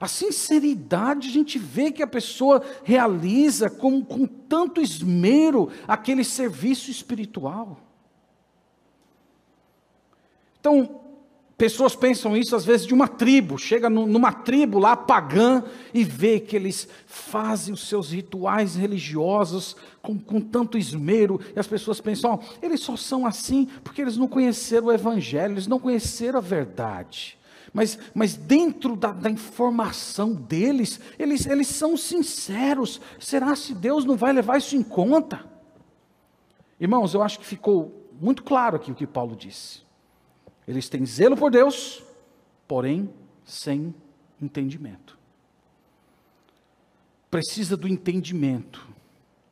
[0.01, 6.91] A sinceridade, a gente vê que a pessoa realiza com, com tanto esmero aquele serviço
[6.91, 7.81] espiritual.
[10.61, 11.01] Então,
[11.59, 16.39] Pessoas pensam isso às vezes de uma tribo, chega numa tribo lá pagã e vê
[16.39, 22.39] que eles fazem os seus rituais religiosos com, com tanto esmero, e as pessoas pensam,
[22.63, 27.37] eles só são assim porque eles não conheceram o Evangelho, eles não conheceram a verdade.
[27.75, 33.01] Mas, mas dentro da, da, informação deles, eles, eles são sinceros.
[33.19, 35.45] Será se Deus não vai levar isso em conta?
[36.81, 39.88] Irmãos, eu acho que ficou muito claro aqui o que Paulo disse.
[40.69, 42.03] Eles têm zelo por Deus,
[42.69, 43.09] porém
[43.43, 43.95] sem
[44.41, 45.19] entendimento.
[47.31, 48.87] Precisa do entendimento.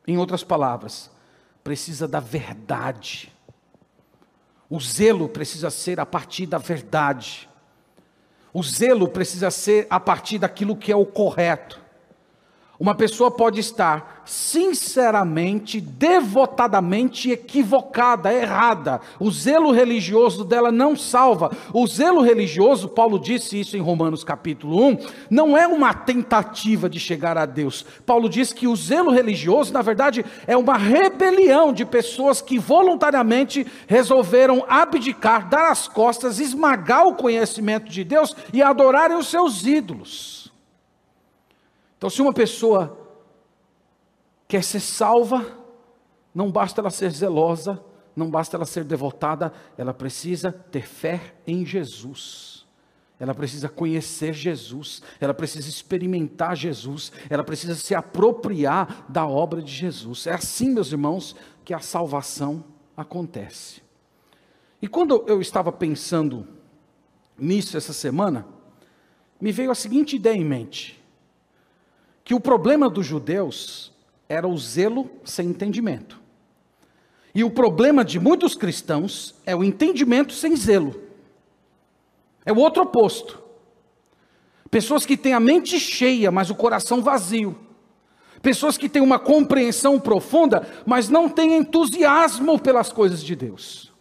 [0.05, 1.09] Em outras palavras,
[1.63, 3.33] precisa da verdade.
[4.69, 7.49] O zelo precisa ser a partir da verdade.
[8.53, 11.81] O zelo precisa ser a partir daquilo que é o correto.
[12.79, 18.99] Uma pessoa pode estar sinceramente, devotadamente equivocada, errada.
[19.19, 21.51] O zelo religioso dela não salva.
[21.73, 24.97] O zelo religioso, Paulo disse isso em Romanos capítulo 1,
[25.29, 27.85] não é uma tentativa de chegar a Deus.
[28.05, 33.65] Paulo diz que o zelo religioso, na verdade, é uma rebelião de pessoas que voluntariamente
[33.87, 40.46] resolveram abdicar, dar as costas, esmagar o conhecimento de Deus e adorarem os seus ídolos.
[41.97, 42.97] Então, se uma pessoa
[44.47, 45.45] quer ser salva,
[46.33, 47.83] não basta ela ser zelosa,
[48.15, 52.65] não basta ela ser devotada, ela precisa ter fé em Jesus.
[53.19, 59.71] Ela precisa conhecer Jesus, ela precisa experimentar Jesus, ela precisa se apropriar da obra de
[59.71, 60.27] Jesus.
[60.27, 61.35] É assim, meus irmãos,
[61.65, 62.63] que a salvação
[62.95, 63.81] acontece.
[64.79, 66.47] E quando eu estava pensando
[67.35, 68.45] nisso essa semana,
[69.41, 71.03] me veio a seguinte ideia em mente:
[72.27, 73.89] que o problema dos judeus
[74.27, 76.19] era o zelo sem entendimento.
[77.33, 81.01] E o problema de muitos cristãos é o entendimento sem zelo.
[82.45, 83.41] É o outro oposto.
[84.69, 87.57] Pessoas que têm a mente cheia, mas o coração vazio.
[88.41, 93.93] Pessoas que têm uma compreensão profunda, mas não têm entusiasmo pelas coisas de Deus.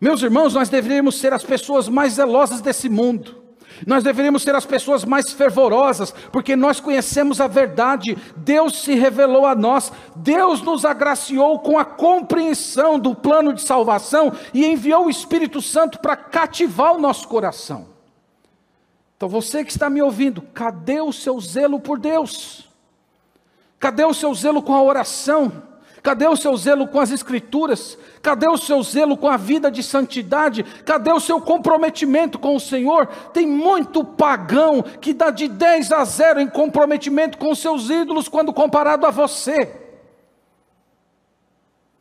[0.00, 3.47] Meus irmãos, nós deveríamos ser as pessoas mais zelosas desse mundo.
[3.86, 9.46] Nós deveríamos ser as pessoas mais fervorosas, porque nós conhecemos a verdade, Deus se revelou
[9.46, 15.10] a nós, Deus nos agraciou com a compreensão do plano de salvação e enviou o
[15.10, 17.86] Espírito Santo para cativar o nosso coração.
[19.16, 22.68] Então você que está me ouvindo, cadê o seu zelo por Deus?
[23.78, 25.67] Cadê o seu zelo com a oração?
[26.02, 27.98] Cadê o seu zelo com as Escrituras?
[28.22, 30.62] Cadê o seu zelo com a vida de santidade?
[30.84, 33.06] Cadê o seu comprometimento com o Senhor?
[33.32, 38.52] Tem muito pagão que dá de 10 a 0 em comprometimento com seus ídolos quando
[38.52, 39.74] comparado a você.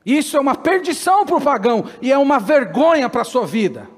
[0.06, 3.89] Isso é uma perdição para o pagão e é uma vergonha para a sua vida.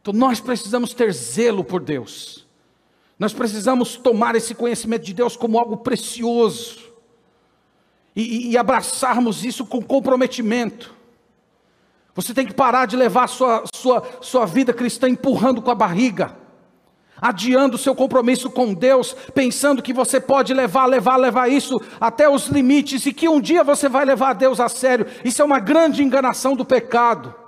[0.00, 2.46] Então nós precisamos ter zelo por Deus.
[3.18, 6.81] Nós precisamos tomar esse conhecimento de Deus como algo precioso
[8.14, 10.94] e, e abraçarmos isso com comprometimento.
[12.14, 16.36] Você tem que parar de levar sua, sua, sua vida cristã empurrando com a barriga,
[17.18, 22.48] adiando seu compromisso com Deus, pensando que você pode levar, levar, levar isso até os
[22.48, 25.06] limites e que um dia você vai levar Deus a sério.
[25.24, 27.41] Isso é uma grande enganação do pecado.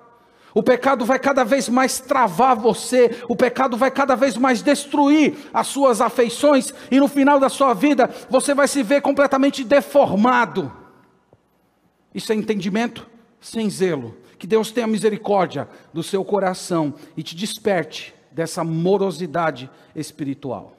[0.55, 5.37] O pecado vai cada vez mais travar você, o pecado vai cada vez mais destruir
[5.53, 10.73] as suas afeições, e no final da sua vida você vai se ver completamente deformado.
[12.15, 13.07] Isso é entendimento
[13.41, 14.17] sem zelo.
[14.39, 20.77] Que Deus tenha misericórdia do seu coração e te desperte dessa morosidade espiritual.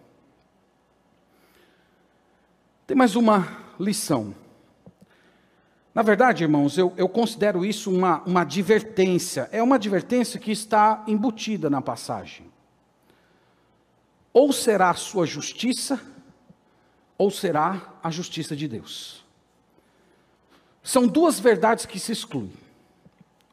[2.87, 3.47] Tem mais uma
[3.79, 4.35] lição.
[5.95, 9.47] Na verdade, irmãos, eu, eu considero isso uma, uma advertência.
[9.49, 12.51] É uma advertência que está embutida na passagem.
[14.33, 16.01] Ou será a sua justiça,
[17.17, 19.23] ou será a justiça de Deus.
[20.83, 22.51] São duas verdades que se excluem.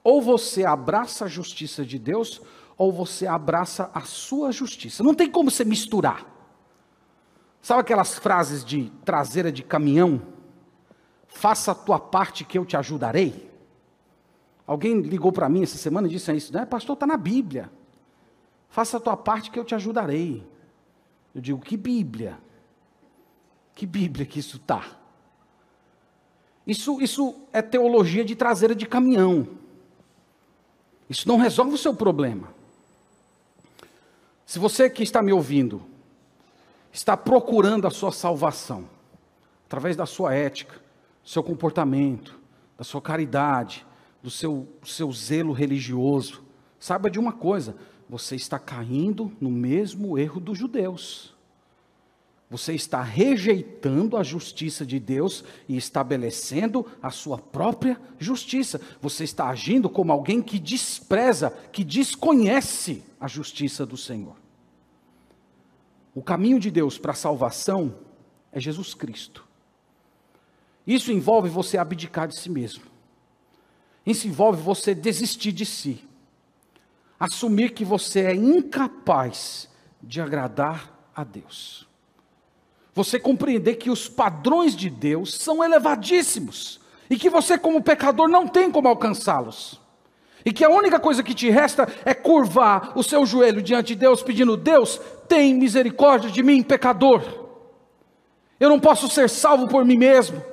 [0.03, 2.43] Ou você abraça a justiça de Deus,
[2.77, 5.05] ou você abraça a sua justiça.
[5.05, 6.27] Não tem como você misturar.
[7.63, 10.32] Sabe aquelas frases de traseira de caminhão?
[11.33, 13.51] Faça a tua parte que eu te ajudarei.
[14.67, 16.65] Alguém ligou para mim essa semana e disse isso, né?
[16.65, 17.71] Pastor, está na Bíblia.
[18.69, 20.47] Faça a tua parte que eu te ajudarei.
[21.35, 22.39] Eu digo, que Bíblia?
[23.75, 24.85] Que Bíblia que isso está?
[26.67, 29.49] Isso, isso é teologia de traseira de caminhão.
[31.11, 32.55] Isso não resolve o seu problema.
[34.47, 35.83] Se você que está me ouvindo
[36.93, 38.89] está procurando a sua salvação
[39.67, 40.82] através da sua ética,
[41.23, 42.39] do seu comportamento,
[42.77, 43.87] da sua caridade,
[44.23, 46.43] do seu, seu zelo religioso.
[46.79, 47.77] Saiba de uma coisa:
[48.09, 51.33] você está caindo no mesmo erro dos judeus.
[52.53, 58.79] Você está rejeitando a justiça de Deus e estabelecendo a sua própria justiça.
[59.01, 64.37] Você está agindo como alguém que despreza, que desconhece a justiça do Senhor.
[66.15, 67.95] O caminho de Deus para a salvação
[68.53, 69.49] é Jesus Cristo.
[70.87, 72.85] Isso envolve você abdicar de si mesmo.
[74.05, 76.05] Isso envolve você desistir de si.
[77.19, 79.69] Assumir que você é incapaz
[80.03, 81.87] de agradar a Deus.
[82.95, 88.49] Você compreender que os padrões de Deus são elevadíssimos e que você, como pecador, não
[88.49, 89.81] tem como alcançá-los.
[90.45, 93.95] E que a única coisa que te resta é curvar o seu joelho diante de
[93.95, 97.23] Deus, pedindo: Deus, tem misericórdia de mim, pecador.
[98.59, 100.52] Eu não posso ser salvo por mim mesmo.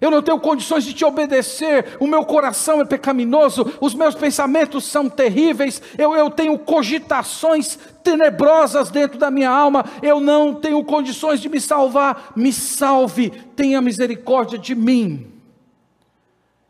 [0.00, 4.84] Eu não tenho condições de te obedecer, o meu coração é pecaminoso, os meus pensamentos
[4.84, 11.40] são terríveis, eu, eu tenho cogitações tenebrosas dentro da minha alma, eu não tenho condições
[11.40, 12.32] de me salvar.
[12.36, 15.26] Me salve, tenha misericórdia de mim.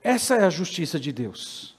[0.03, 1.77] Essa é a justiça de Deus,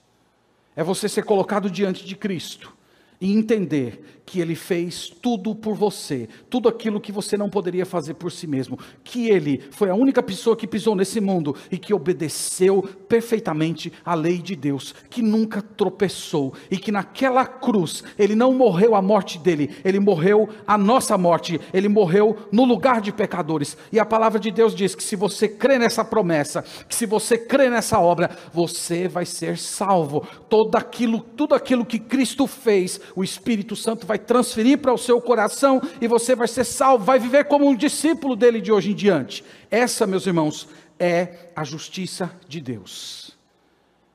[0.76, 2.74] é você ser colocado diante de Cristo
[3.20, 8.14] e entender que Ele fez tudo por você, tudo aquilo que você não poderia fazer
[8.14, 11.96] por si mesmo, que Ele foi a única pessoa que pisou nesse mundo e que
[11.96, 18.54] obedeceu perfeitamente à lei de Deus, que nunca tropeçou e que naquela cruz Ele não
[18.54, 23.76] morreu a morte dele, Ele morreu a nossa morte, Ele morreu no lugar de pecadores.
[23.92, 27.36] E a palavra de Deus diz que se você crê nessa promessa, que se você
[27.36, 30.24] crê nessa obra, você vai ser salvo.
[30.48, 35.22] Todo aquilo, tudo aquilo que Cristo fez, o Espírito Santo vai transferir para o seu
[35.22, 38.96] coração e você vai ser salvo, vai viver como um discípulo dele de hoje em
[38.96, 39.44] diante.
[39.72, 40.68] Essa, meus irmãos,
[41.00, 43.38] é a justiça de Deus.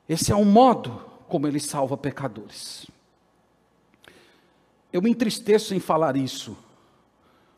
[0.09, 2.87] Esse é o modo como ele salva pecadores.
[4.93, 6.57] Eu me entristeço em falar isso.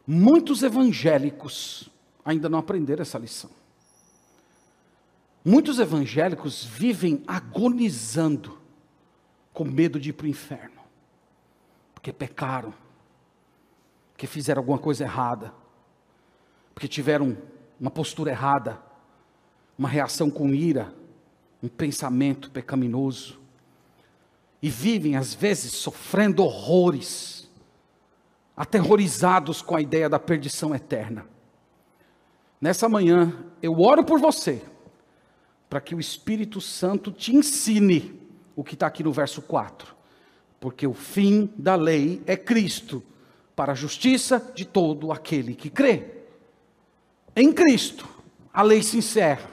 [0.06, 1.90] Muitos evangélicos
[2.24, 3.50] ainda não aprenderam essa lição.
[5.44, 8.58] Muitos evangélicos vivem agonizando
[9.52, 10.75] com medo de ir para o inferno
[12.06, 12.72] porque pecaram,
[14.12, 15.52] porque fizeram alguma coisa errada,
[16.72, 17.36] porque tiveram
[17.80, 18.80] uma postura errada,
[19.76, 20.94] uma reação com ira,
[21.60, 23.40] um pensamento pecaminoso,
[24.62, 27.50] e vivem às vezes sofrendo horrores,
[28.56, 31.26] aterrorizados com a ideia da perdição eterna.
[32.60, 34.62] Nessa manhã, eu oro por você,
[35.68, 38.20] para que o Espírito Santo te ensine
[38.54, 39.95] o que está aqui no verso 4
[40.60, 43.02] porque o fim da lei é Cristo,
[43.54, 46.04] para a justiça de todo aquele que crê.
[47.34, 48.06] Em Cristo,
[48.52, 49.50] a lei se encerra.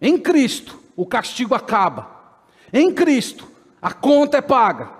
[0.00, 2.40] Em Cristo, o castigo acaba.
[2.72, 3.48] Em Cristo,
[3.80, 4.90] a conta é paga.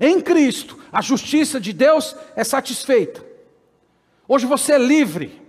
[0.00, 3.24] Em Cristo, a justiça de Deus é satisfeita.
[4.28, 5.45] Hoje você é livre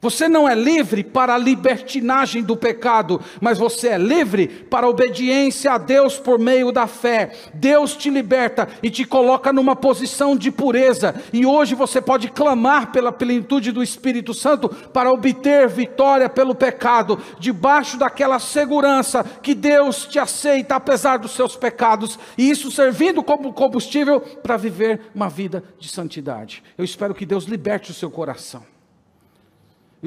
[0.00, 4.90] você não é livre para a libertinagem do pecado, mas você é livre para a
[4.90, 7.32] obediência a Deus por meio da fé.
[7.54, 12.92] Deus te liberta e te coloca numa posição de pureza, e hoje você pode clamar
[12.92, 20.06] pela plenitude do Espírito Santo para obter vitória pelo pecado, debaixo daquela segurança que Deus
[20.06, 25.64] te aceita apesar dos seus pecados, e isso servindo como combustível para viver uma vida
[25.78, 26.62] de santidade.
[26.76, 28.75] Eu espero que Deus liberte o seu coração.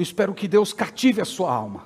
[0.00, 1.84] Eu espero que Deus cative a sua alma.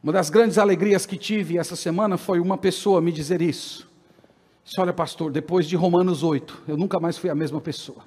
[0.00, 3.90] Uma das grandes alegrias que tive essa semana foi uma pessoa me dizer isso.
[4.64, 8.04] Disse, olha, pastor, depois de Romanos 8, eu nunca mais fui a mesma pessoa.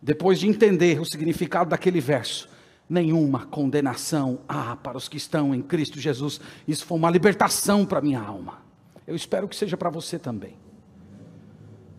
[0.00, 2.48] Depois de entender o significado daquele verso,
[2.88, 6.40] nenhuma condenação há para os que estão em Cristo Jesus.
[6.66, 8.62] Isso foi uma libertação para minha alma.
[9.06, 10.56] Eu espero que seja para você também.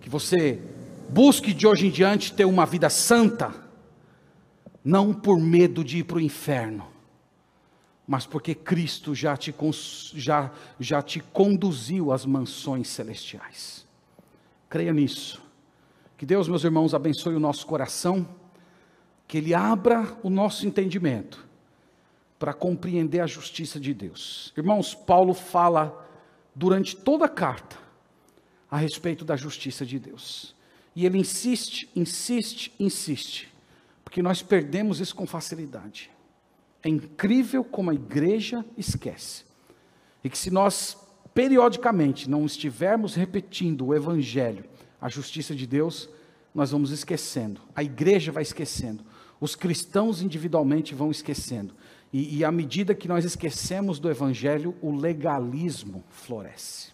[0.01, 0.59] Que você
[1.07, 3.68] busque de hoje em diante ter uma vida santa
[4.83, 6.87] não por medo de ir para o inferno,
[8.07, 9.53] mas porque Cristo já te,
[10.15, 13.85] já, já te conduziu às mansões celestiais.
[14.67, 15.41] Creia nisso.
[16.17, 18.27] Que Deus, meus irmãos, abençoe o nosso coração,
[19.27, 21.47] que Ele abra o nosso entendimento
[22.39, 24.53] para compreender a justiça de Deus.
[24.57, 26.07] Irmãos, Paulo fala
[26.55, 27.77] durante toda a carta
[28.71, 30.55] a respeito da justiça de Deus.
[30.95, 33.48] E ele insiste, insiste, insiste
[34.09, 36.09] porque nós perdemos isso com facilidade.
[36.81, 39.43] É incrível como a igreja esquece.
[40.23, 40.97] E que se nós
[41.31, 44.65] periodicamente não estivermos repetindo o evangelho,
[44.99, 46.09] a justiça de Deus,
[46.55, 47.61] nós vamos esquecendo.
[47.75, 49.03] A igreja vai esquecendo.
[49.39, 51.75] Os cristãos individualmente vão esquecendo.
[52.11, 56.93] E, e à medida que nós esquecemos do evangelho, o legalismo floresce.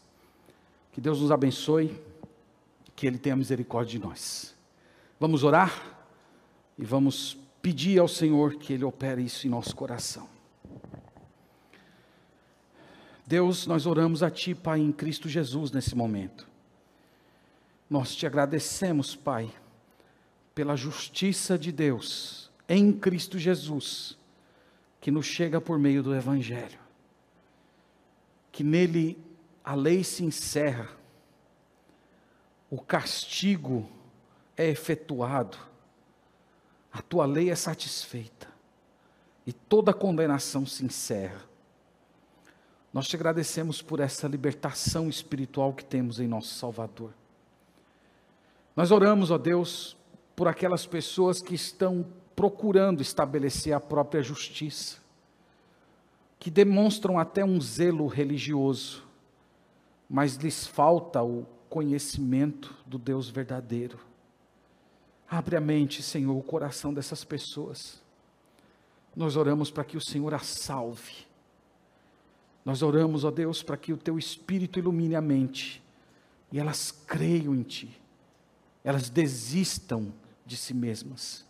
[0.91, 1.97] Que Deus nos abençoe,
[2.93, 4.53] que Ele tenha misericórdia de nós.
[5.18, 5.94] Vamos orar?
[6.78, 10.28] E vamos pedir ao Senhor que Ele opere isso em nosso coração.
[13.26, 16.47] Deus, nós oramos a Ti, Pai, em Cristo Jesus nesse momento.
[17.89, 19.51] Nós te agradecemos, Pai,
[20.53, 24.17] pela justiça de Deus em Cristo Jesus,
[25.01, 26.80] que nos chega por meio do Evangelho.
[28.51, 29.17] Que nele
[29.63, 30.89] a lei se encerra,
[32.69, 33.89] o castigo
[34.55, 35.57] é efetuado,
[36.95, 38.47] a tua lei é satisfeita
[39.45, 41.43] e toda condenação se encerra.
[42.93, 47.11] Nós te agradecemos por essa libertação espiritual que temos em nosso Salvador.
[48.77, 49.97] Nós oramos, ó Deus,
[50.37, 54.97] por aquelas pessoas que estão procurando estabelecer a própria justiça,
[56.39, 59.03] que demonstram até um zelo religioso,
[60.09, 63.99] mas lhes falta o conhecimento do Deus verdadeiro.
[65.30, 68.01] Abre a mente, Senhor, o coração dessas pessoas.
[69.15, 71.26] Nós oramos para que o Senhor as salve.
[72.63, 75.84] Nós oramos, ó Deus, para que o teu Espírito ilumine a mente
[76.51, 78.01] e elas creiam em Ti,
[78.84, 80.13] elas desistam
[80.45, 81.45] de si mesmas.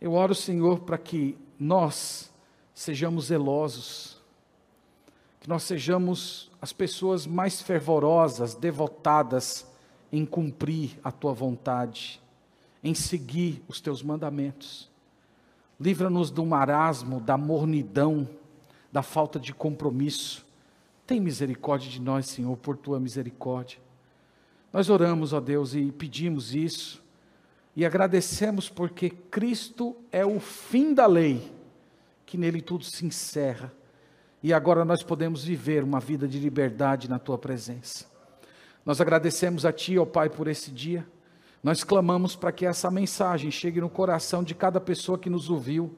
[0.00, 2.32] Eu oro, Senhor, para que nós
[2.74, 4.22] sejamos zelosos,
[5.40, 9.66] que nós sejamos as pessoas mais fervorosas, devotadas
[10.10, 12.22] em cumprir a tua vontade,
[12.84, 14.88] em seguir os teus mandamentos.
[15.80, 18.28] Livra-nos do marasmo, da mornidão,
[18.92, 20.46] da falta de compromisso.
[21.06, 23.78] Tem misericórdia de nós, Senhor, por tua misericórdia.
[24.72, 27.02] Nós oramos, ó Deus, e pedimos isso,
[27.74, 31.52] e agradecemos porque Cristo é o fim da lei,
[32.26, 33.72] que nele tudo se encerra
[34.44, 38.04] e agora nós podemos viver uma vida de liberdade na tua presença.
[38.84, 41.06] Nós agradecemos a Ti, ó Pai, por esse dia.
[41.64, 45.96] Nós clamamos para que essa mensagem chegue no coração de cada pessoa que nos ouviu.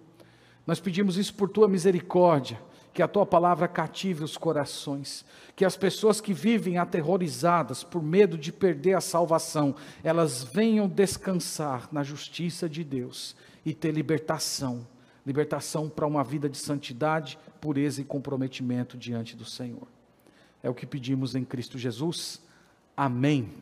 [0.64, 2.58] Nós pedimos isso por Tua misericórdia,
[2.94, 5.24] que a Tua palavra cative os corações,
[5.56, 11.88] que as pessoas que vivem aterrorizadas por medo de perder a salvação, elas venham descansar
[11.90, 14.86] na justiça de Deus e ter libertação
[15.26, 19.88] libertação para uma vida de santidade, pureza e comprometimento diante do Senhor.
[20.62, 22.40] É o que pedimos em Cristo Jesus.
[22.96, 23.52] Amém.